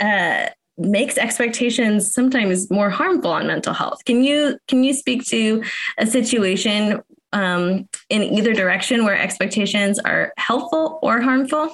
uh, 0.00 0.48
makes 0.82 1.18
expectations 1.18 2.12
sometimes 2.12 2.70
more 2.70 2.90
harmful 2.90 3.30
on 3.30 3.46
mental 3.46 3.74
health 3.74 4.04
can 4.04 4.22
you 4.22 4.58
can 4.68 4.84
you 4.84 4.94
speak 4.94 5.24
to 5.24 5.62
a 5.98 6.06
situation 6.06 7.00
um, 7.34 7.88
in 8.10 8.22
either 8.22 8.52
direction 8.52 9.04
where 9.04 9.16
expectations 9.16 9.98
are 10.00 10.32
helpful 10.36 10.98
or 11.02 11.20
harmful 11.20 11.70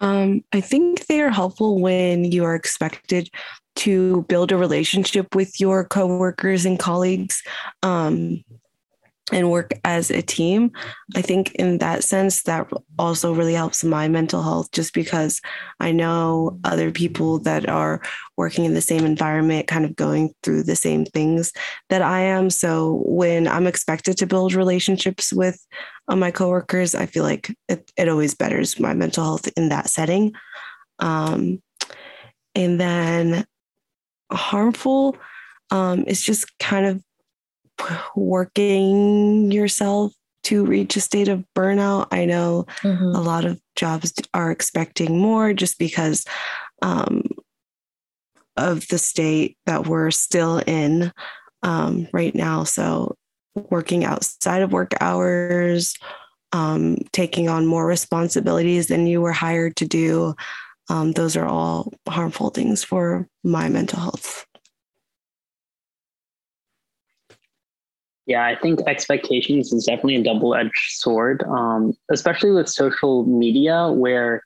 um, 0.00 0.44
I 0.52 0.60
think 0.60 1.06
they 1.06 1.20
are 1.20 1.30
helpful 1.30 1.80
when 1.80 2.30
you 2.30 2.44
are 2.44 2.54
expected 2.54 3.28
to 3.76 4.22
build 4.28 4.52
a 4.52 4.56
relationship 4.56 5.34
with 5.34 5.60
your 5.60 5.84
coworkers 5.84 6.64
and 6.64 6.78
colleagues. 6.78 7.42
Um, 7.82 8.42
and 9.32 9.50
work 9.50 9.72
as 9.84 10.10
a 10.10 10.22
team. 10.22 10.72
I 11.14 11.22
think 11.22 11.54
in 11.56 11.78
that 11.78 12.04
sense, 12.04 12.42
that 12.44 12.66
also 12.98 13.32
really 13.32 13.54
helps 13.54 13.84
my 13.84 14.08
mental 14.08 14.42
health 14.42 14.70
just 14.72 14.94
because 14.94 15.40
I 15.80 15.92
know 15.92 16.58
other 16.64 16.90
people 16.90 17.38
that 17.40 17.68
are 17.68 18.00
working 18.36 18.64
in 18.64 18.74
the 18.74 18.80
same 18.80 19.04
environment, 19.04 19.66
kind 19.66 19.84
of 19.84 19.96
going 19.96 20.32
through 20.42 20.62
the 20.62 20.76
same 20.76 21.04
things 21.04 21.52
that 21.90 22.02
I 22.02 22.20
am. 22.20 22.50
So 22.50 23.02
when 23.04 23.46
I'm 23.46 23.66
expected 23.66 24.16
to 24.18 24.26
build 24.26 24.54
relationships 24.54 25.32
with 25.32 25.64
uh, 26.08 26.16
my 26.16 26.30
coworkers, 26.30 26.94
I 26.94 27.06
feel 27.06 27.24
like 27.24 27.54
it, 27.68 27.90
it 27.96 28.08
always 28.08 28.34
betters 28.34 28.80
my 28.80 28.94
mental 28.94 29.24
health 29.24 29.48
in 29.56 29.68
that 29.68 29.90
setting. 29.90 30.32
Um, 31.00 31.62
and 32.54 32.80
then 32.80 33.44
harmful 34.32 35.16
um, 35.70 36.04
is 36.06 36.22
just 36.22 36.58
kind 36.58 36.86
of 36.86 37.02
working 38.16 39.50
yourself 39.50 40.12
to 40.44 40.64
reach 40.64 40.96
a 40.96 41.00
state 41.00 41.28
of 41.28 41.44
burnout. 41.54 42.08
I 42.10 42.24
know 42.24 42.66
mm-hmm. 42.80 43.14
a 43.14 43.20
lot 43.20 43.44
of 43.44 43.60
jobs 43.76 44.12
are 44.32 44.50
expecting 44.50 45.18
more 45.18 45.52
just 45.52 45.78
because 45.78 46.24
um, 46.82 47.22
of 48.56 48.86
the 48.88 48.98
state 48.98 49.56
that 49.66 49.86
we're 49.86 50.10
still 50.10 50.58
in 50.66 51.12
um, 51.62 52.08
right 52.12 52.34
now. 52.34 52.64
So, 52.64 53.16
working 53.54 54.04
outside 54.04 54.62
of 54.62 54.72
work 54.72 54.92
hours, 55.00 55.94
um, 56.52 56.96
taking 57.12 57.48
on 57.48 57.66
more 57.66 57.86
responsibilities 57.86 58.86
than 58.86 59.06
you 59.06 59.20
were 59.20 59.32
hired 59.32 59.76
to 59.76 59.86
do, 59.86 60.34
um, 60.88 61.12
those 61.12 61.36
are 61.36 61.46
all 61.46 61.92
harmful 62.08 62.50
things 62.50 62.82
for 62.82 63.28
my 63.44 63.68
mental 63.68 64.00
health. 64.00 64.46
Yeah, 68.28 68.44
I 68.44 68.56
think 68.60 68.80
expectations 68.86 69.72
is 69.72 69.86
definitely 69.86 70.16
a 70.16 70.22
double 70.22 70.54
edged 70.54 70.90
sword, 70.90 71.42
um, 71.48 71.94
especially 72.10 72.50
with 72.50 72.68
social 72.68 73.24
media, 73.24 73.90
where 73.90 74.42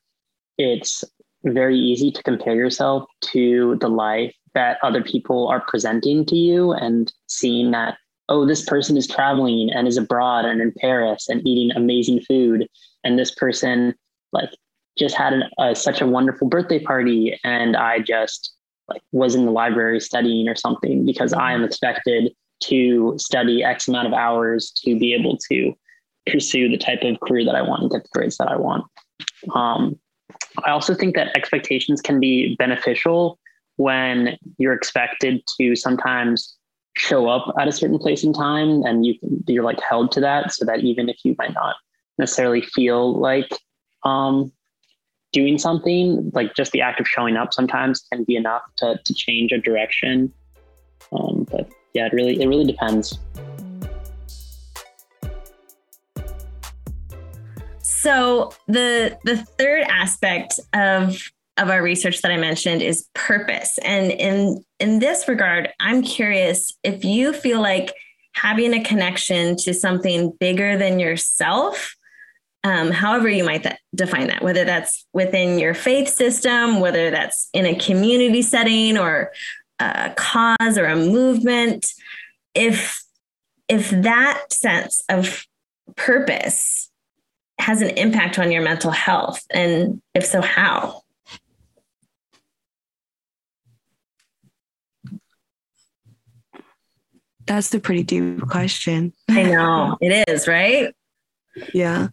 it's 0.56 1.02
very 1.42 1.76
easy 1.76 2.12
to 2.12 2.22
compare 2.22 2.54
yourself 2.54 3.08
to 3.32 3.76
the 3.80 3.88
life 3.88 4.32
that 4.54 4.78
other 4.84 5.02
people 5.02 5.48
are 5.48 5.64
presenting 5.66 6.24
to 6.26 6.36
you 6.36 6.70
and 6.72 7.12
seeing 7.26 7.72
that, 7.72 7.96
oh, 8.28 8.46
this 8.46 8.64
person 8.64 8.96
is 8.96 9.08
traveling 9.08 9.68
and 9.74 9.88
is 9.88 9.96
abroad 9.96 10.44
and 10.44 10.60
in 10.60 10.72
Paris 10.78 11.28
and 11.28 11.44
eating 11.44 11.76
amazing 11.76 12.20
food. 12.20 12.68
And 13.02 13.18
this 13.18 13.34
person, 13.34 13.96
like, 14.32 14.50
just 14.96 15.16
had 15.16 15.32
an, 15.32 15.42
uh, 15.58 15.74
such 15.74 16.00
a 16.00 16.06
wonderful 16.06 16.48
birthday 16.48 16.78
party. 16.78 17.36
And 17.42 17.76
I 17.76 17.98
just, 17.98 18.54
like, 18.86 19.02
was 19.10 19.34
in 19.34 19.44
the 19.44 19.50
library 19.50 19.98
studying 19.98 20.48
or 20.48 20.54
something 20.54 21.04
because 21.04 21.32
I 21.32 21.52
am 21.52 21.64
expected 21.64 22.32
to 22.68 23.14
study 23.18 23.62
X 23.62 23.88
amount 23.88 24.06
of 24.06 24.12
hours 24.12 24.72
to 24.84 24.98
be 24.98 25.14
able 25.14 25.38
to 25.50 25.74
pursue 26.26 26.68
the 26.68 26.78
type 26.78 27.02
of 27.02 27.18
career 27.20 27.44
that 27.44 27.54
I 27.54 27.62
want 27.62 27.82
and 27.82 27.90
get 27.90 28.02
the 28.04 28.08
grades 28.12 28.36
that 28.38 28.48
I 28.48 28.56
want. 28.56 28.84
Um, 29.54 29.98
I 30.64 30.70
also 30.70 30.94
think 30.94 31.14
that 31.16 31.36
expectations 31.36 32.00
can 32.00 32.20
be 32.20 32.56
beneficial 32.56 33.38
when 33.76 34.36
you're 34.58 34.74
expected 34.74 35.42
to 35.58 35.74
sometimes 35.74 36.56
show 36.96 37.28
up 37.28 37.54
at 37.58 37.68
a 37.68 37.72
certain 37.72 37.98
place 37.98 38.22
in 38.22 38.32
time 38.32 38.82
and 38.84 39.06
you 39.06 39.14
you're 39.46 39.64
like 39.64 39.80
held 39.80 40.12
to 40.12 40.20
that 40.20 40.52
so 40.52 40.64
that 40.64 40.80
even 40.80 41.08
if 41.08 41.16
you 41.24 41.34
might 41.38 41.54
not 41.54 41.76
necessarily 42.18 42.60
feel 42.60 43.18
like 43.18 43.48
um, 44.04 44.52
doing 45.32 45.56
something 45.56 46.30
like 46.34 46.54
just 46.54 46.72
the 46.72 46.82
act 46.82 47.00
of 47.00 47.08
showing 47.08 47.36
up 47.36 47.54
sometimes 47.54 48.04
can 48.12 48.24
be 48.24 48.36
enough 48.36 48.62
to, 48.76 49.00
to 49.06 49.14
change 49.14 49.52
a 49.52 49.58
direction 49.58 50.30
um, 51.12 51.46
but 51.50 51.70
yeah, 51.94 52.06
it 52.06 52.12
really 52.12 52.40
it 52.40 52.46
really 52.46 52.64
depends. 52.64 53.18
So 57.82 58.52
the 58.66 59.18
the 59.24 59.36
third 59.36 59.82
aspect 59.88 60.58
of 60.72 61.20
of 61.58 61.68
our 61.68 61.82
research 61.82 62.22
that 62.22 62.32
I 62.32 62.36
mentioned 62.36 62.82
is 62.82 63.08
purpose. 63.14 63.78
And 63.84 64.10
in 64.10 64.64
in 64.80 64.98
this 64.98 65.28
regard, 65.28 65.68
I'm 65.78 66.02
curious 66.02 66.72
if 66.82 67.04
you 67.04 67.32
feel 67.32 67.60
like 67.60 67.92
having 68.34 68.72
a 68.74 68.82
connection 68.82 69.56
to 69.56 69.74
something 69.74 70.32
bigger 70.40 70.78
than 70.78 70.98
yourself, 70.98 71.94
um, 72.64 72.90
however 72.90 73.28
you 73.28 73.44
might 73.44 73.64
that, 73.64 73.80
define 73.94 74.28
that, 74.28 74.42
whether 74.42 74.64
that's 74.64 75.06
within 75.12 75.58
your 75.58 75.74
faith 75.74 76.08
system, 76.08 76.80
whether 76.80 77.10
that's 77.10 77.50
in 77.52 77.66
a 77.66 77.74
community 77.74 78.40
setting 78.40 78.96
or 78.96 79.32
a 79.78 80.12
cause 80.16 80.78
or 80.78 80.86
a 80.86 80.96
movement 80.96 81.92
if 82.54 83.02
if 83.68 83.90
that 83.90 84.52
sense 84.52 85.02
of 85.08 85.46
purpose 85.96 86.90
has 87.58 87.80
an 87.80 87.90
impact 87.90 88.38
on 88.38 88.50
your 88.50 88.62
mental 88.62 88.90
health 88.90 89.42
and 89.50 90.00
if 90.14 90.24
so 90.24 90.40
how 90.40 91.02
that's 97.46 97.72
a 97.74 97.80
pretty 97.80 98.02
deep 98.02 98.40
question 98.48 99.12
i 99.30 99.42
know 99.42 99.96
it 100.00 100.28
is 100.28 100.46
right 100.46 100.94
Yeah. 101.74 102.08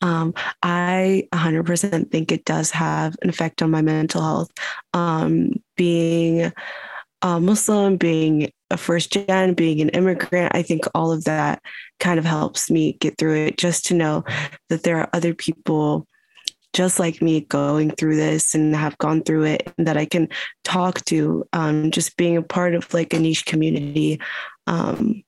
Um, 0.00 0.32
I 0.62 1.28
100% 1.34 2.10
think 2.10 2.32
it 2.32 2.46
does 2.46 2.70
have 2.70 3.14
an 3.20 3.28
effect 3.28 3.60
on 3.60 3.70
my 3.70 3.82
mental 3.82 4.22
health. 4.22 4.50
Um, 4.94 5.52
being 5.76 6.50
a 7.22 7.40
Muslim, 7.40 7.96
being 7.96 8.50
a 8.70 8.76
first 8.76 9.12
gen, 9.12 9.54
being 9.54 9.80
an 9.80 9.88
immigrant, 9.90 10.54
I 10.54 10.62
think 10.62 10.84
all 10.94 11.12
of 11.12 11.24
that 11.24 11.62
kind 11.98 12.18
of 12.18 12.24
helps 12.24 12.70
me 12.70 12.94
get 12.94 13.18
through 13.18 13.46
it 13.46 13.58
just 13.58 13.86
to 13.86 13.94
know 13.94 14.24
that 14.68 14.84
there 14.84 14.98
are 14.98 15.10
other 15.12 15.34
people 15.34 16.06
just 16.72 17.00
like 17.00 17.20
me 17.20 17.40
going 17.40 17.90
through 17.90 18.16
this 18.16 18.54
and 18.54 18.74
have 18.76 18.96
gone 18.98 19.22
through 19.22 19.44
it 19.44 19.72
and 19.76 19.86
that 19.86 19.96
I 19.96 20.04
can 20.04 20.28
talk 20.62 21.04
to. 21.06 21.44
Um, 21.52 21.90
just 21.90 22.16
being 22.16 22.36
a 22.36 22.42
part 22.42 22.74
of 22.74 22.92
like 22.94 23.12
a 23.12 23.18
niche 23.18 23.44
community. 23.44 24.20
Um, 24.66 25.24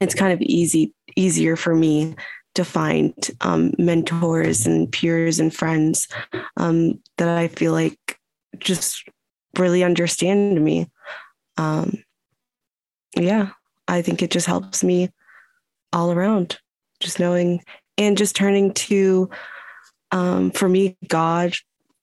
it's 0.00 0.14
kind 0.14 0.32
of 0.32 0.40
easy 0.42 0.92
easier 1.16 1.56
for 1.56 1.74
me 1.74 2.14
to 2.54 2.64
find 2.64 3.14
um, 3.40 3.72
mentors 3.78 4.66
and 4.66 4.90
peers 4.90 5.40
and 5.40 5.54
friends 5.54 6.08
um, 6.56 7.00
that 7.16 7.28
I 7.28 7.48
feel 7.48 7.72
like 7.72 8.18
just 8.58 9.08
really 9.56 9.82
understand 9.82 10.62
me. 10.62 10.88
Um, 11.58 12.02
yeah, 13.16 13.50
I 13.86 14.00
think 14.00 14.22
it 14.22 14.30
just 14.30 14.46
helps 14.46 14.82
me 14.82 15.10
all 15.92 16.12
around, 16.12 16.58
just 17.00 17.20
knowing 17.20 17.62
and 17.98 18.16
just 18.16 18.36
turning 18.36 18.72
to, 18.72 19.28
um, 20.12 20.50
for 20.50 20.68
me, 20.68 20.96
God 21.08 21.54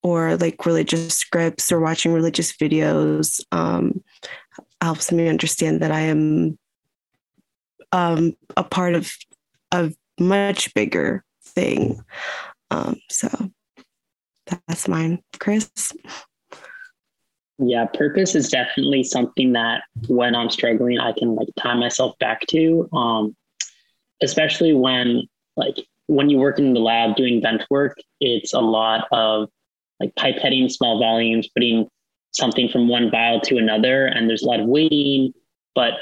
or 0.03 0.37
like 0.37 0.67
religious 0.67 1.15
scripts 1.15 1.71
or 1.71 1.79
watching 1.79 2.13
religious 2.13 2.51
videos 2.53 3.41
um, 3.51 4.03
helps 4.79 5.11
me 5.11 5.27
understand 5.27 5.81
that 5.81 5.91
I 5.91 6.01
am 6.01 6.59
um, 7.91 8.35
a 8.55 8.63
part 8.63 8.93
of 8.93 9.11
a 9.71 9.91
much 10.19 10.71
bigger 10.75 11.23
thing. 11.43 12.03
Um, 12.69 12.97
so 13.09 13.29
that's 14.67 14.87
mine, 14.87 15.23
Chris. 15.39 15.71
Yeah, 17.57 17.85
purpose 17.85 18.35
is 18.35 18.49
definitely 18.49 19.03
something 19.03 19.53
that 19.53 19.83
when 20.07 20.35
I'm 20.35 20.49
struggling, 20.49 20.99
I 20.99 21.13
can 21.13 21.35
like 21.35 21.47
tie 21.57 21.75
myself 21.75 22.17
back 22.19 22.41
to. 22.47 22.89
Um, 22.91 23.35
especially 24.21 24.73
when 24.73 25.23
like 25.55 25.75
when 26.07 26.29
you 26.29 26.37
work 26.37 26.59
in 26.59 26.73
the 26.73 26.79
lab 26.79 27.15
doing 27.15 27.41
vent 27.41 27.65
work, 27.69 27.97
it's 28.19 28.53
a 28.53 28.59
lot 28.59 29.07
of 29.11 29.49
like 29.99 30.13
pipetting 30.15 30.69
small 30.69 30.99
volumes, 30.99 31.47
putting 31.47 31.87
something 32.31 32.67
from 32.67 32.89
one 32.89 33.09
vial 33.09 33.39
to 33.41 33.57
another, 33.57 34.05
and 34.05 34.29
there's 34.29 34.43
a 34.43 34.47
lot 34.47 34.59
of 34.59 34.67
waiting. 34.67 35.33
But 35.73 35.93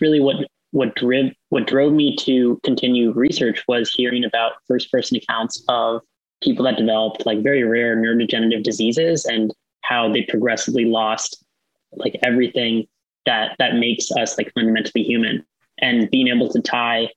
really, 0.00 0.20
what 0.20 0.36
what 0.72 0.96
drove 0.96 1.30
what 1.50 1.66
drove 1.68 1.92
me 1.92 2.16
to 2.16 2.60
continue 2.64 3.12
research 3.12 3.62
was 3.68 3.90
hearing 3.90 4.24
about 4.24 4.52
first 4.66 4.90
person 4.90 5.16
accounts 5.16 5.62
of 5.68 6.02
people 6.42 6.64
that 6.64 6.76
developed 6.76 7.24
like 7.24 7.42
very 7.42 7.62
rare 7.62 7.96
neurodegenerative 7.96 8.62
diseases 8.62 9.24
and 9.24 9.54
how 9.86 10.12
they 10.12 10.22
progressively 10.22 10.84
lost 10.84 11.44
like 11.92 12.18
everything 12.22 12.86
that 13.24 13.56
that 13.58 13.74
makes 13.74 14.10
us 14.12 14.36
like 14.38 14.52
fundamentally 14.54 15.02
human 15.02 15.44
and 15.80 16.10
being 16.10 16.28
able 16.28 16.48
to 16.48 16.60
tie 16.60 17.08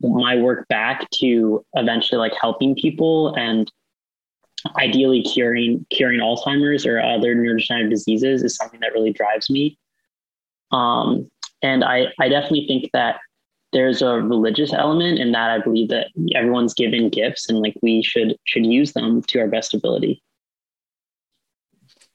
my 0.00 0.36
work 0.36 0.66
back 0.68 1.08
to 1.10 1.64
eventually 1.74 2.18
like 2.18 2.32
helping 2.40 2.74
people 2.74 3.34
and 3.34 3.70
ideally 4.76 5.22
curing 5.22 5.84
curing 5.90 6.20
alzheimer's 6.20 6.86
or 6.86 7.00
other 7.00 7.34
neurodegenerative 7.34 7.90
diseases 7.90 8.42
is 8.42 8.56
something 8.56 8.80
that 8.80 8.92
really 8.92 9.12
drives 9.12 9.50
me 9.50 9.78
um, 10.72 11.30
and 11.62 11.84
I, 11.84 12.06
I 12.18 12.28
definitely 12.28 12.66
think 12.66 12.90
that 12.92 13.20
there's 13.72 14.02
a 14.02 14.20
religious 14.20 14.72
element 14.72 15.18
in 15.18 15.32
that 15.32 15.50
I 15.50 15.58
believe 15.58 15.88
that 15.88 16.08
everyone's 16.34 16.74
given 16.74 17.08
gifts 17.08 17.48
and 17.48 17.60
like 17.60 17.74
we 17.82 18.02
should 18.02 18.36
should 18.44 18.66
use 18.66 18.92
them 18.92 19.22
to 19.22 19.38
our 19.40 19.46
best 19.46 19.72
ability. 19.72 20.22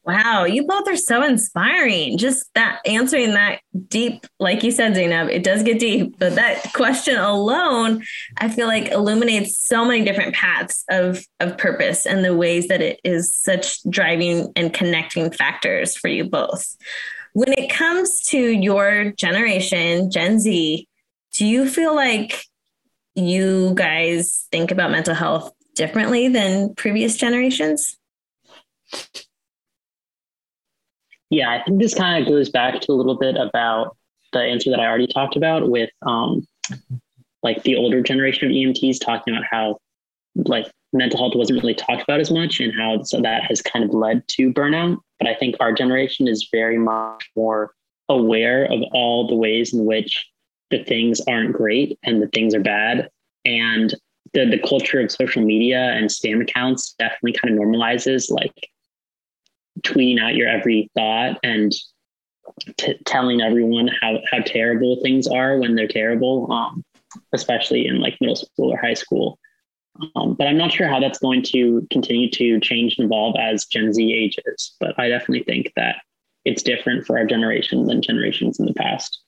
Wow, 0.08 0.46
you 0.46 0.65
both 0.65 0.88
are 0.88 0.96
so 0.96 1.22
inspiring. 1.22 2.17
Just 2.17 2.50
that 2.54 2.80
answering 2.86 3.34
that 3.34 3.60
deep, 3.89 4.26
like 4.39 4.63
you 4.63 4.72
said, 4.72 4.93
Zineb, 4.93 5.30
it 5.30 5.43
does 5.43 5.63
get 5.63 5.80
deep, 5.80 6.17
but 6.17 6.36
that 6.36 6.72
question 6.72 7.17
alone, 7.17 8.06
I 8.38 8.48
feel 8.48 8.67
like 8.67 8.88
illuminates 8.88 9.60
so 9.60 9.84
many 9.84 10.06
different 10.06 10.34
paths 10.34 10.86
of, 10.89 11.26
of 11.41 11.58
purpose 11.58 12.06
and 12.06 12.24
the 12.24 12.34
ways 12.34 12.70
that 12.70 12.82
it 12.82 13.02
is 13.04 13.34
such 13.34 13.84
driving 13.89 14.50
and 14.56 14.74
connecting 14.74 15.30
factors 15.30 15.98
for 15.98 16.08
you 16.08 16.24
both. 16.24 16.78
When 17.34 17.52
it 17.52 17.70
comes 17.70 18.22
to 18.28 18.39
your 18.39 19.12
generation, 19.12 20.10
Gen 20.10 20.39
Z, 20.39 20.88
do 21.34 21.46
you 21.46 21.67
feel 21.67 21.93
like 21.93 22.46
you 23.15 23.74
guys 23.76 24.48
think 24.54 24.72
about 24.72 24.91
mental 24.91 25.15
health 25.15 25.52
differently 25.76 26.30
than 26.30 26.76
previous 26.76 27.17
generations? 27.17 27.98
Yeah, 31.29 31.49
I 31.49 31.63
think 31.63 31.81
this 31.81 31.93
kind 31.93 32.21
of 32.21 32.29
goes 32.29 32.49
back 32.49 32.79
to 32.81 32.91
a 32.91 32.95
little 32.95 33.17
bit 33.17 33.35
about 33.35 33.97
the 34.33 34.39
answer 34.39 34.69
that 34.71 34.79
I 34.79 34.85
already 34.85 35.07
talked 35.07 35.35
about 35.35 35.69
with 35.69 35.89
um, 36.05 36.47
like 37.43 37.63
the 37.63 37.75
older 37.75 38.01
generation 38.01 38.47
of 38.47 38.51
EMTs 38.51 38.99
talking 39.03 39.33
about 39.33 39.45
how 39.49 39.77
like 40.35 40.69
mental 40.93 41.19
health 41.19 41.33
wasn't 41.35 41.61
really 41.61 41.73
talked 41.73 42.03
about 42.03 42.19
as 42.19 42.31
much 42.31 42.59
and 42.59 42.73
how 42.73 43.01
so 43.03 43.21
that 43.21 43.43
has 43.43 43.61
kind 43.61 43.83
of 43.83 43.93
led 43.93 44.27
to 44.29 44.53
burnout. 44.53 44.97
But 45.19 45.27
I 45.27 45.35
think 45.35 45.55
our 45.59 45.73
generation 45.73 46.27
is 46.27 46.47
very 46.51 46.77
much 46.77 47.29
more 47.35 47.71
aware 48.09 48.65
of 48.65 48.81
all 48.93 49.27
the 49.27 49.35
ways 49.35 49.73
in 49.73 49.85
which 49.85 50.25
the 50.69 50.83
things 50.83 51.21
aren't 51.27 51.53
great 51.53 51.97
and 52.03 52.21
the 52.21 52.27
things 52.27 52.53
are 52.53 52.61
bad. 52.61 53.09
And 53.45 53.93
the, 54.33 54.45
the 54.45 54.59
culture 54.59 54.99
of 54.99 55.11
social 55.11 55.41
media 55.41 55.91
and 55.93 56.09
spam 56.09 56.41
accounts 56.41 56.93
definitely 56.99 57.33
kind 57.33 57.53
of 57.53 57.59
normalizes 57.59 58.29
like 58.29 58.69
tweeting 59.81 60.21
out 60.21 60.35
your 60.35 60.47
every 60.47 60.89
thought 60.95 61.39
and 61.43 61.71
t- 62.77 62.99
telling 63.05 63.41
everyone 63.41 63.89
how, 64.01 64.19
how 64.31 64.39
terrible 64.39 65.01
things 65.01 65.27
are 65.27 65.57
when 65.57 65.75
they're 65.75 65.87
terrible, 65.87 66.51
um, 66.51 66.83
especially 67.33 67.87
in 67.87 67.99
like 67.99 68.17
middle 68.19 68.35
school 68.35 68.73
or 68.73 68.77
high 68.77 68.93
school. 68.93 69.39
Um, 70.15 70.35
but 70.35 70.47
I'm 70.47 70.57
not 70.57 70.71
sure 70.71 70.87
how 70.87 70.99
that's 70.99 71.19
going 71.19 71.41
to 71.43 71.85
continue 71.91 72.29
to 72.31 72.59
change 72.59 72.95
and 72.97 73.05
evolve 73.05 73.35
as 73.39 73.65
Gen 73.65 73.93
Z 73.93 74.13
ages. 74.13 74.75
But 74.79 74.97
I 74.99 75.09
definitely 75.09 75.43
think 75.43 75.71
that 75.75 75.97
it's 76.45 76.63
different 76.63 77.05
for 77.05 77.17
our 77.17 77.25
generation 77.25 77.85
than 77.85 78.01
generations 78.01 78.59
in 78.59 78.65
the 78.65 78.73
past. 78.73 79.19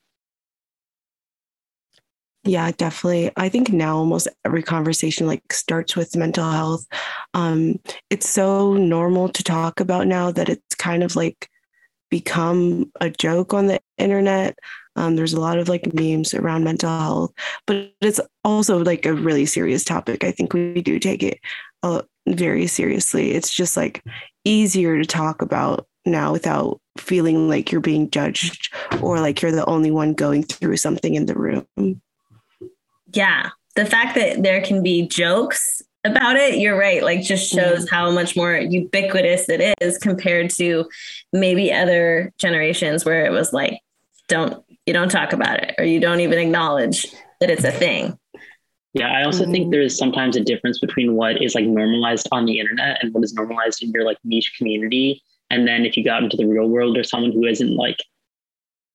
Yeah, 2.44 2.70
definitely. 2.72 3.30
I 3.36 3.50
think 3.50 3.70
now 3.70 3.96
almost 3.98 4.26
every 4.46 4.62
conversation 4.62 5.26
like 5.26 5.52
starts 5.52 5.94
with 5.94 6.16
mental 6.16 6.50
health. 6.50 6.86
Um, 7.34 7.78
it's 8.08 8.28
so 8.28 8.74
normal 8.74 9.28
to 9.28 9.42
talk 9.44 9.78
about 9.78 10.06
now 10.06 10.30
that 10.30 10.48
it's 10.48 10.74
kind 10.76 11.02
of 11.02 11.16
like 11.16 11.48
become 12.10 12.90
a 13.00 13.10
joke 13.10 13.52
on 13.52 13.66
the 13.66 13.80
internet. 13.98 14.58
Um, 14.96 15.16
there's 15.16 15.34
a 15.34 15.40
lot 15.40 15.58
of 15.58 15.68
like 15.68 15.92
memes 15.94 16.32
around 16.34 16.64
mental 16.64 16.90
health, 16.90 17.32
but 17.66 17.92
it's 18.00 18.20
also 18.42 18.82
like 18.82 19.04
a 19.06 19.14
really 19.14 19.46
serious 19.46 19.84
topic. 19.84 20.24
I 20.24 20.32
think 20.32 20.54
we 20.54 20.80
do 20.80 20.98
take 20.98 21.22
it 21.22 21.38
uh, 21.82 22.02
very 22.26 22.66
seriously. 22.66 23.32
It's 23.32 23.52
just 23.52 23.76
like 23.76 24.02
easier 24.44 24.98
to 24.98 25.04
talk 25.04 25.42
about 25.42 25.86
now 26.06 26.32
without 26.32 26.80
feeling 26.98 27.48
like 27.48 27.70
you're 27.70 27.82
being 27.82 28.10
judged 28.10 28.72
or 29.02 29.20
like 29.20 29.42
you're 29.42 29.52
the 29.52 29.66
only 29.66 29.90
one 29.90 30.14
going 30.14 30.42
through 30.42 30.78
something 30.78 31.14
in 31.14 31.26
the 31.26 31.34
room. 31.34 31.66
Yeah. 33.12 33.50
The 33.76 33.86
fact 33.86 34.14
that 34.16 34.42
there 34.42 34.62
can 34.62 34.82
be 34.82 35.06
jokes 35.06 35.82
about 36.04 36.36
it, 36.36 36.58
you're 36.58 36.78
right. 36.78 37.02
Like, 37.02 37.22
just 37.22 37.52
shows 37.52 37.84
mm-hmm. 37.84 37.94
how 37.94 38.10
much 38.10 38.36
more 38.36 38.56
ubiquitous 38.56 39.48
it 39.48 39.74
is 39.80 39.98
compared 39.98 40.50
to 40.56 40.88
maybe 41.32 41.72
other 41.72 42.32
generations 42.38 43.04
where 43.04 43.24
it 43.26 43.30
was 43.30 43.52
like, 43.52 43.80
don't 44.28 44.64
you 44.86 44.94
don't 44.94 45.10
talk 45.10 45.32
about 45.32 45.62
it 45.62 45.74
or 45.78 45.84
you 45.84 46.00
don't 46.00 46.20
even 46.20 46.38
acknowledge 46.38 47.06
that 47.40 47.50
it's 47.50 47.64
a 47.64 47.72
thing. 47.72 48.18
Yeah, 48.94 49.08
I 49.08 49.24
also 49.24 49.42
mm-hmm. 49.42 49.52
think 49.52 49.70
there's 49.70 49.96
sometimes 49.96 50.36
a 50.36 50.40
difference 50.40 50.80
between 50.80 51.14
what 51.14 51.40
is 51.42 51.54
like 51.54 51.64
normalized 51.64 52.28
on 52.32 52.44
the 52.44 52.58
internet 52.58 52.98
and 53.02 53.14
what 53.14 53.22
is 53.22 53.34
normalized 53.34 53.82
in 53.82 53.90
your 53.90 54.04
like 54.04 54.18
niche 54.24 54.54
community. 54.58 55.22
And 55.50 55.66
then 55.66 55.84
if 55.84 55.96
you 55.96 56.04
got 56.04 56.22
into 56.22 56.36
the 56.36 56.46
real 56.46 56.68
world 56.68 56.96
or 56.96 57.04
someone 57.04 57.32
who 57.32 57.44
isn't 57.44 57.76
like 57.76 57.98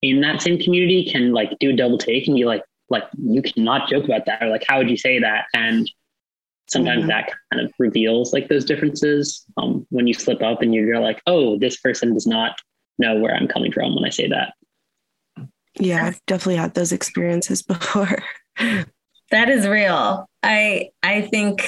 in 0.02 0.22
that 0.22 0.42
same 0.42 0.60
community 0.60 1.10
can 1.10 1.32
like 1.32 1.58
do 1.60 1.70
a 1.70 1.76
double 1.76 1.98
take 1.98 2.28
and 2.28 2.36
be 2.36 2.46
like, 2.46 2.64
like 2.90 3.04
you 3.18 3.42
cannot 3.42 3.90
joke 3.90 4.06
about 4.06 4.26
that 4.26 4.42
or 4.42 4.50
like 4.50 4.66
how 4.68 4.78
would 4.78 4.90
you 4.90 4.98
say 4.98 5.20
that? 5.20 5.46
And 5.54 5.90
sometimes 6.68 7.02
mm-hmm. 7.02 7.10
that 7.10 7.34
kind 7.52 7.66
of 7.66 7.72
reveals 7.80 8.34
like 8.34 8.48
those 8.48 8.66
differences 8.66 9.46
um, 9.58 9.86
when 9.90 10.08
you 10.08 10.14
slip 10.14 10.42
up 10.42 10.62
and 10.62 10.74
you're 10.74 11.00
like, 11.00 11.22
oh, 11.28 11.58
this 11.58 11.78
person 11.78 12.14
does 12.14 12.28
not 12.28 12.58
know 12.98 13.20
where 13.20 13.36
I'm 13.36 13.48
coming 13.48 13.72
from 13.72 13.96
when 13.96 14.06
I 14.06 14.10
say 14.10 14.28
that. 14.30 14.54
Yeah, 15.78 16.06
I've 16.06 16.26
definitely 16.26 16.56
had 16.56 16.74
those 16.74 16.92
experiences 16.92 17.62
before. 17.62 18.24
that 19.32 19.50
is 19.50 19.68
real. 19.68 20.30
I 20.42 20.90
I 21.04 21.22
think 21.22 21.68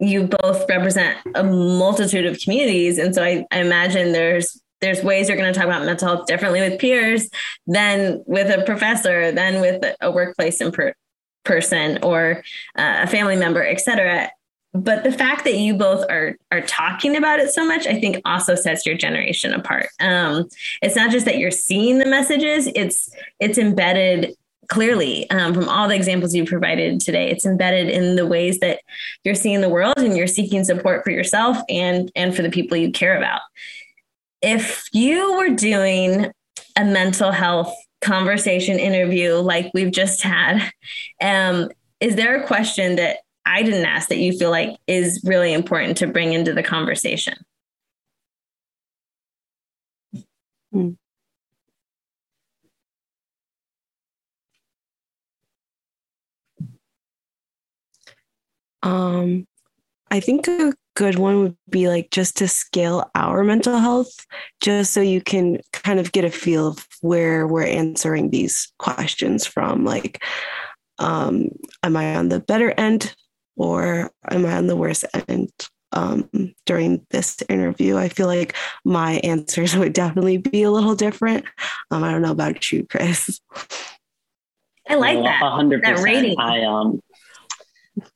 you 0.00 0.26
both 0.26 0.68
represent 0.68 1.18
a 1.34 1.44
multitude 1.44 2.26
of 2.26 2.40
communities. 2.40 2.98
And 2.98 3.14
so 3.14 3.22
I, 3.22 3.46
I 3.52 3.60
imagine 3.60 4.12
there's 4.12 4.60
there's 4.82 5.02
ways 5.02 5.28
you're 5.28 5.38
going 5.38 5.52
to 5.52 5.58
talk 5.58 5.66
about 5.66 5.86
mental 5.86 6.08
health 6.08 6.26
differently 6.26 6.60
with 6.60 6.78
peers 6.78 7.30
than 7.66 8.22
with 8.26 8.50
a 8.50 8.62
professor, 8.64 9.32
than 9.32 9.62
with 9.62 9.82
a 10.02 10.10
workplace 10.10 10.60
person 11.44 11.98
or 12.02 12.42
uh, 12.76 12.96
a 13.02 13.06
family 13.06 13.36
member, 13.36 13.64
etc. 13.64 14.30
But 14.74 15.04
the 15.04 15.12
fact 15.12 15.44
that 15.44 15.56
you 15.56 15.74
both 15.74 16.04
are 16.10 16.36
are 16.50 16.62
talking 16.62 17.16
about 17.16 17.40
it 17.40 17.52
so 17.52 17.64
much, 17.64 17.86
I 17.86 18.00
think, 18.00 18.20
also 18.24 18.54
sets 18.54 18.84
your 18.84 18.96
generation 18.96 19.54
apart. 19.54 19.86
Um, 20.00 20.48
it's 20.82 20.96
not 20.96 21.10
just 21.10 21.26
that 21.26 21.38
you're 21.38 21.50
seeing 21.50 21.98
the 21.98 22.06
messages; 22.06 22.68
it's 22.74 23.08
it's 23.38 23.58
embedded 23.58 24.34
clearly 24.68 25.28
um, 25.30 25.52
from 25.52 25.68
all 25.68 25.88
the 25.88 25.94
examples 25.94 26.34
you 26.34 26.46
provided 26.46 27.00
today 27.00 27.28
it's 27.28 27.44
embedded 27.44 27.90
in 27.90 28.14
the 28.16 28.24
ways 28.24 28.60
that 28.60 28.80
you're 29.24 29.34
seeing 29.34 29.60
the 29.60 29.68
world 29.68 29.98
and 29.98 30.16
you're 30.16 30.26
seeking 30.26 30.62
support 30.62 31.02
for 31.04 31.10
yourself 31.10 31.58
and 31.68 32.12
and 32.14 32.34
for 32.34 32.42
the 32.42 32.48
people 32.48 32.76
you 32.76 32.90
care 32.90 33.18
about 33.18 33.40
if 34.42 34.84
you 34.92 35.36
were 35.36 35.50
doing 35.50 36.30
a 36.76 36.84
mental 36.84 37.30
health 37.30 37.72
conversation 38.00 38.78
interview 38.78 39.34
like 39.34 39.70
we've 39.74 39.92
just 39.92 40.22
had 40.22 40.72
um, 41.22 41.68
is 42.00 42.16
there 42.16 42.42
a 42.42 42.46
question 42.46 42.96
that 42.96 43.18
i 43.46 43.62
didn't 43.62 43.86
ask 43.86 44.08
that 44.08 44.18
you 44.18 44.36
feel 44.36 44.50
like 44.50 44.76
is 44.86 45.22
really 45.24 45.52
important 45.52 45.96
to 45.96 46.06
bring 46.06 46.32
into 46.32 46.52
the 46.52 46.62
conversation 46.62 47.34
mm. 50.74 50.96
Um, 58.82 59.46
I 60.10 60.20
think 60.20 60.48
a 60.48 60.72
good 60.94 61.16
one 61.16 61.42
would 61.42 61.56
be 61.68 61.88
like 61.88 62.10
just 62.10 62.36
to 62.38 62.48
scale 62.48 63.10
our 63.14 63.44
mental 63.44 63.78
health, 63.78 64.26
just 64.60 64.92
so 64.92 65.00
you 65.00 65.20
can 65.20 65.60
kind 65.72 65.98
of 65.98 66.12
get 66.12 66.24
a 66.24 66.30
feel 66.30 66.68
of 66.68 66.86
where 67.00 67.46
we're 67.46 67.66
answering 67.66 68.30
these 68.30 68.72
questions 68.78 69.46
from. 69.46 69.84
Like, 69.84 70.22
um, 70.98 71.48
am 71.82 71.96
I 71.96 72.16
on 72.16 72.28
the 72.28 72.40
better 72.40 72.72
end 72.72 73.14
or 73.56 74.10
am 74.30 74.46
I 74.46 74.52
on 74.54 74.66
the 74.66 74.76
worst 74.76 75.04
end? 75.28 75.50
Um, 75.94 76.30
during 76.64 77.06
this 77.10 77.42
interview, 77.50 77.98
I 77.98 78.08
feel 78.08 78.26
like 78.26 78.56
my 78.84 79.20
answers 79.24 79.76
would 79.76 79.92
definitely 79.92 80.38
be 80.38 80.62
a 80.62 80.70
little 80.70 80.94
different. 80.94 81.44
Um, 81.90 82.02
I 82.02 82.10
don't 82.10 82.22
know 82.22 82.30
about 82.30 82.72
you, 82.72 82.86
Chris. 82.86 83.40
I 84.88 84.94
like 84.94 85.16
well, 85.16 85.24
that. 85.24 85.42
100%. 85.42 85.82
That 85.82 85.98
rating. 85.98 86.38
I 86.38 86.64
um 86.64 87.00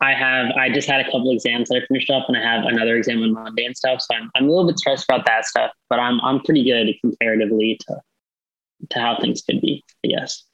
I 0.01 0.13
have 0.13 0.53
I 0.57 0.71
just 0.71 0.89
had 0.89 1.01
a 1.01 1.05
couple 1.05 1.31
exams 1.31 1.69
that 1.69 1.83
I 1.83 1.87
finished 1.87 2.11
up 2.11 2.25
and 2.29 2.37
I 2.37 2.43
have 2.43 2.65
another 2.65 2.97
exam 2.97 3.23
on 3.23 3.33
Monday 3.33 3.65
and 3.65 3.77
stuff. 3.77 4.01
So 4.01 4.17
I'm 4.17 4.31
I'm 4.35 4.45
a 4.45 4.49
little 4.49 4.67
bit 4.67 4.79
stressed 4.79 5.05
about 5.09 5.27
that 5.27 5.45
stuff, 5.45 5.71
but 5.91 5.99
I'm 5.99 6.21
I'm 6.23 6.41
pretty 6.41 6.65
good 6.65 6.95
comparatively 7.01 7.79
to 7.87 8.01
to 8.91 8.99
how 8.99 9.19
things 9.21 9.43
could 9.43 9.61
be, 9.61 9.85
I 10.05 10.09
guess. 10.09 10.45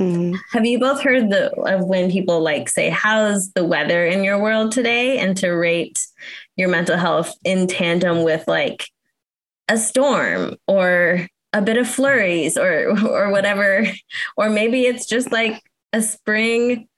Mm-hmm. 0.00 0.34
Have 0.50 0.66
you 0.66 0.80
both 0.80 1.02
heard 1.02 1.30
the 1.30 1.52
of 1.52 1.86
when 1.86 2.10
people 2.10 2.40
like 2.40 2.68
say, 2.68 2.90
"How's 2.90 3.52
the 3.52 3.64
weather 3.64 4.04
in 4.04 4.24
your 4.24 4.42
world 4.42 4.72
today?" 4.72 5.18
and 5.18 5.36
to 5.36 5.50
rate 5.50 6.04
your 6.56 6.68
mental 6.68 6.96
health 6.96 7.36
in 7.44 7.68
tandem 7.68 8.24
with 8.24 8.48
like 8.48 8.88
a 9.68 9.78
storm 9.78 10.56
or 10.66 11.28
a 11.52 11.62
bit 11.62 11.76
of 11.76 11.88
flurries 11.88 12.58
or 12.58 12.98
or 13.06 13.30
whatever, 13.30 13.86
or 14.36 14.50
maybe 14.50 14.86
it's 14.86 15.06
just 15.06 15.30
like 15.30 15.62
a 15.92 16.02
spring 16.02 16.88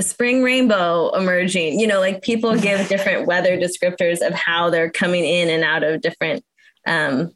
spring 0.00 0.42
rainbow 0.42 1.10
emerging. 1.14 1.80
You 1.80 1.86
know, 1.86 2.00
like 2.00 2.22
people 2.22 2.56
give 2.56 2.88
different 2.88 3.26
weather 3.26 3.56
descriptors 3.58 4.26
of 4.26 4.34
how 4.34 4.70
they're 4.70 4.90
coming 4.90 5.24
in 5.24 5.48
and 5.48 5.64
out 5.64 5.82
of 5.82 6.00
different 6.00 6.44
um, 6.86 7.32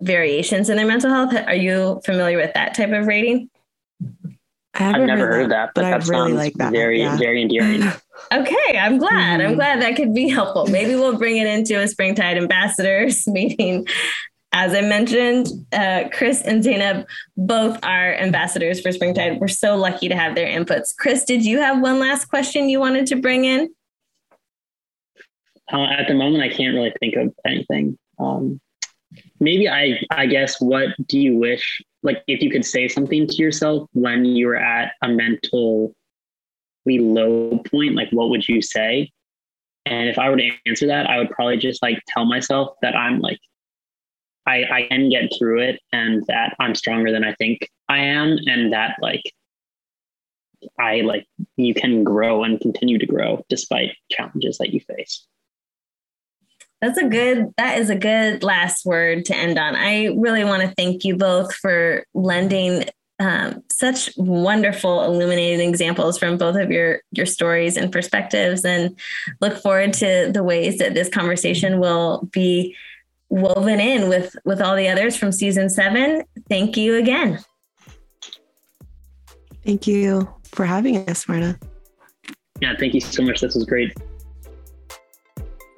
variations 0.00 0.68
in 0.68 0.76
their 0.76 0.86
mental 0.86 1.10
health. 1.10 1.34
Are 1.34 1.54
you 1.54 2.00
familiar 2.04 2.36
with 2.36 2.54
that 2.54 2.74
type 2.74 2.92
of 2.92 3.06
rating? 3.06 3.50
I've 4.76 5.00
never 5.02 5.26
heard, 5.26 5.32
heard 5.32 5.50
that, 5.52 5.70
but, 5.74 5.82
but 5.82 6.00
that 6.00 6.08
really 6.08 6.32
like 6.32 6.54
that. 6.54 6.72
Very, 6.72 6.98
yeah. 6.98 7.16
very 7.16 7.42
endearing. 7.42 7.82
okay, 8.32 8.78
I'm 8.78 8.98
glad. 8.98 9.38
Mm-hmm. 9.38 9.50
I'm 9.50 9.54
glad 9.54 9.82
that 9.82 9.94
could 9.94 10.12
be 10.12 10.28
helpful. 10.28 10.66
Maybe 10.66 10.96
we'll 10.96 11.16
bring 11.16 11.36
it 11.36 11.46
into 11.46 11.80
a 11.80 11.86
Springtide 11.86 12.36
Ambassadors 12.36 13.26
meeting 13.28 13.86
as 14.54 14.72
I 14.72 14.82
mentioned, 14.82 15.48
uh, 15.72 16.04
Chris 16.12 16.40
and 16.40 16.62
Zineb 16.62 17.04
both 17.36 17.76
are 17.82 18.14
ambassadors 18.14 18.80
for 18.80 18.92
Springtide. 18.92 19.40
We're 19.40 19.48
so 19.48 19.74
lucky 19.76 20.08
to 20.08 20.14
have 20.14 20.36
their 20.36 20.46
inputs. 20.46 20.96
Chris, 20.96 21.24
did 21.24 21.44
you 21.44 21.58
have 21.58 21.82
one 21.82 21.98
last 21.98 22.26
question 22.26 22.68
you 22.68 22.78
wanted 22.78 23.06
to 23.08 23.16
bring 23.16 23.44
in? 23.44 23.74
Uh, 25.72 25.86
at 25.86 26.06
the 26.06 26.14
moment, 26.14 26.44
I 26.44 26.54
can't 26.54 26.72
really 26.72 26.92
think 27.00 27.16
of 27.16 27.34
anything. 27.44 27.98
Um, 28.20 28.60
maybe 29.40 29.68
I, 29.68 30.00
I 30.12 30.26
guess, 30.26 30.60
what 30.60 30.90
do 31.08 31.18
you 31.18 31.36
wish, 31.36 31.82
like, 32.04 32.22
if 32.28 32.40
you 32.40 32.48
could 32.48 32.64
say 32.64 32.86
something 32.86 33.26
to 33.26 33.34
yourself 33.34 33.88
when 33.92 34.24
you 34.24 34.46
were 34.46 34.56
at 34.56 34.92
a 35.02 35.08
mentally 35.08 35.90
low 36.86 37.60
point, 37.70 37.96
like, 37.96 38.10
what 38.12 38.30
would 38.30 38.48
you 38.48 38.62
say? 38.62 39.10
And 39.84 40.08
if 40.08 40.16
I 40.16 40.30
were 40.30 40.36
to 40.36 40.50
answer 40.64 40.86
that, 40.86 41.10
I 41.10 41.18
would 41.18 41.30
probably 41.30 41.56
just 41.56 41.82
like 41.82 42.00
tell 42.06 42.24
myself 42.24 42.76
that 42.82 42.94
I'm 42.94 43.18
like 43.18 43.40
I, 44.46 44.64
I 44.70 44.82
can 44.88 45.08
get 45.08 45.32
through 45.38 45.60
it 45.60 45.80
and 45.92 46.24
that 46.26 46.54
I'm 46.58 46.74
stronger 46.74 47.10
than 47.10 47.24
I 47.24 47.34
think 47.34 47.68
I 47.88 47.98
am 47.98 48.38
and 48.46 48.72
that 48.72 48.96
like 49.00 49.22
I 50.78 51.00
like 51.00 51.26
you 51.56 51.74
can 51.74 52.04
grow 52.04 52.44
and 52.44 52.60
continue 52.60 52.98
to 52.98 53.06
grow 53.06 53.44
despite 53.48 53.96
challenges 54.10 54.58
that 54.58 54.70
you 54.70 54.80
face. 54.80 55.26
That's 56.80 56.98
a 56.98 57.08
good 57.08 57.52
that 57.56 57.78
is 57.78 57.90
a 57.90 57.96
good 57.96 58.42
last 58.42 58.84
word 58.84 59.24
to 59.26 59.36
end 59.36 59.58
on. 59.58 59.74
I 59.74 60.06
really 60.16 60.44
want 60.44 60.62
to 60.62 60.74
thank 60.76 61.04
you 61.04 61.16
both 61.16 61.54
for 61.54 62.04
lending 62.14 62.84
um, 63.20 63.62
such 63.70 64.10
wonderful 64.16 65.04
illuminating 65.04 65.66
examples 65.68 66.18
from 66.18 66.36
both 66.36 66.56
of 66.56 66.70
your 66.70 67.00
your 67.12 67.26
stories 67.26 67.76
and 67.76 67.92
perspectives 67.92 68.64
and 68.64 68.98
look 69.40 69.56
forward 69.56 69.92
to 69.94 70.30
the 70.32 70.42
ways 70.42 70.78
that 70.78 70.94
this 70.94 71.08
conversation 71.08 71.78
will 71.78 72.28
be 72.32 72.74
woven 73.28 73.80
in 73.80 74.08
with 74.08 74.36
with 74.44 74.60
all 74.60 74.76
the 74.76 74.88
others 74.88 75.16
from 75.16 75.32
season 75.32 75.68
seven. 75.68 76.22
Thank 76.48 76.76
you 76.76 76.96
again. 76.96 77.40
Thank 79.64 79.86
you 79.86 80.28
for 80.44 80.66
having 80.66 81.08
us, 81.08 81.26
Marta. 81.26 81.58
Yeah, 82.60 82.74
thank 82.78 82.94
you 82.94 83.00
so 83.00 83.22
much. 83.22 83.40
This 83.40 83.54
was 83.54 83.64
great. 83.64 83.92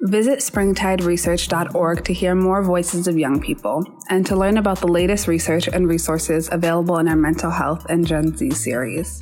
Visit 0.01 0.39
springtideresearch.org 0.39 2.05
to 2.05 2.13
hear 2.13 2.35
more 2.35 2.61
voices 2.61 3.07
of 3.07 3.17
young 3.17 3.41
people 3.41 3.83
and 4.09 4.25
to 4.27 4.35
learn 4.35 4.57
about 4.57 4.79
the 4.79 4.87
latest 4.87 5.27
research 5.27 5.67
and 5.67 5.87
resources 5.87 6.49
available 6.51 6.99
in 6.99 7.07
our 7.07 7.15
mental 7.15 7.49
health 7.49 7.85
and 7.89 8.05
Gen 8.05 8.37
Z 8.37 8.51
series. 8.51 9.21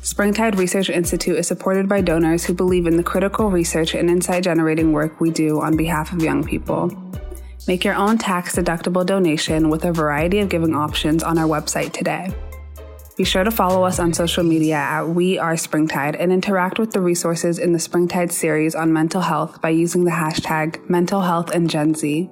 Springtide 0.00 0.56
Research 0.56 0.88
Institute 0.88 1.36
is 1.36 1.48
supported 1.48 1.88
by 1.88 2.00
donors 2.00 2.44
who 2.44 2.54
believe 2.54 2.86
in 2.86 2.96
the 2.96 3.02
critical 3.02 3.50
research 3.50 3.94
and 3.94 4.08
insight 4.08 4.44
generating 4.44 4.92
work 4.92 5.20
we 5.20 5.30
do 5.30 5.60
on 5.60 5.76
behalf 5.76 6.12
of 6.12 6.22
young 6.22 6.44
people. 6.44 6.90
Make 7.68 7.84
your 7.84 7.94
own 7.94 8.16
tax 8.16 8.54
deductible 8.54 9.04
donation 9.04 9.70
with 9.70 9.84
a 9.84 9.92
variety 9.92 10.38
of 10.38 10.48
giving 10.48 10.74
options 10.74 11.24
on 11.24 11.36
our 11.36 11.48
website 11.48 11.92
today. 11.92 12.32
Be 13.16 13.24
sure 13.24 13.42
to 13.42 13.50
follow 13.50 13.82
us 13.82 13.98
on 13.98 14.12
social 14.12 14.44
media 14.44 14.76
at 14.76 15.08
We 15.08 15.38
Are 15.38 15.56
Springtide 15.56 16.14
and 16.14 16.32
interact 16.32 16.78
with 16.78 16.92
the 16.92 17.00
resources 17.00 17.58
in 17.58 17.72
the 17.72 17.80
Springtide 17.80 18.30
series 18.30 18.76
on 18.76 18.92
mental 18.92 19.22
health 19.22 19.60
by 19.60 19.70
using 19.70 20.04
the 20.04 20.12
hashtag 20.12 20.88
Mental 20.88 21.22
Health 21.22 21.50
and 21.50 21.68
Gen 21.68 21.94
Z. 21.94 22.30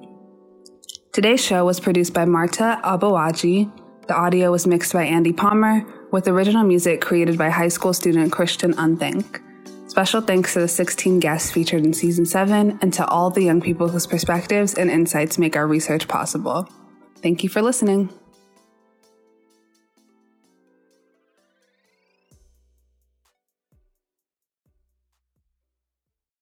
Today's 1.13 1.45
show 1.45 1.65
was 1.65 1.81
produced 1.81 2.15
by 2.15 2.27
Marta 2.27 2.81
Abawaji. 2.85 3.73
The 4.07 4.15
audio 4.15 4.53
was 4.53 4.67
mixed 4.67 4.93
by 4.93 5.05
Andy 5.05 5.33
Palmer, 5.33 5.85
with 6.13 6.29
original 6.29 6.63
music 6.63 7.01
created 7.01 7.39
by 7.39 7.51
high 7.51 7.69
school 7.69 7.93
student 7.93 8.31
Christian 8.31 8.75
Unthink. 8.75 9.41
Special 9.87 10.21
thanks 10.23 10.55
to 10.55 10.61
the 10.61 10.69
16 10.69 11.21
guests 11.21 11.51
featured 11.51 11.85
in 11.85 11.93
season 11.93 12.27
7 12.27 12.79
and 12.81 12.93
to 12.95 13.07
all 13.07 13.31
the 13.31 13.43
young 13.43 13.61
people 13.61 13.89
whose 13.89 14.07
perspectives 14.07 14.75
and 14.75 14.91
insights 14.91 15.39
make 15.39 15.57
our 15.57 15.67
research 15.67 16.09
possible. 16.09 16.69
Thank 17.19 17.45
you 17.45 17.49
for 17.49 17.63
listening. 17.63 18.09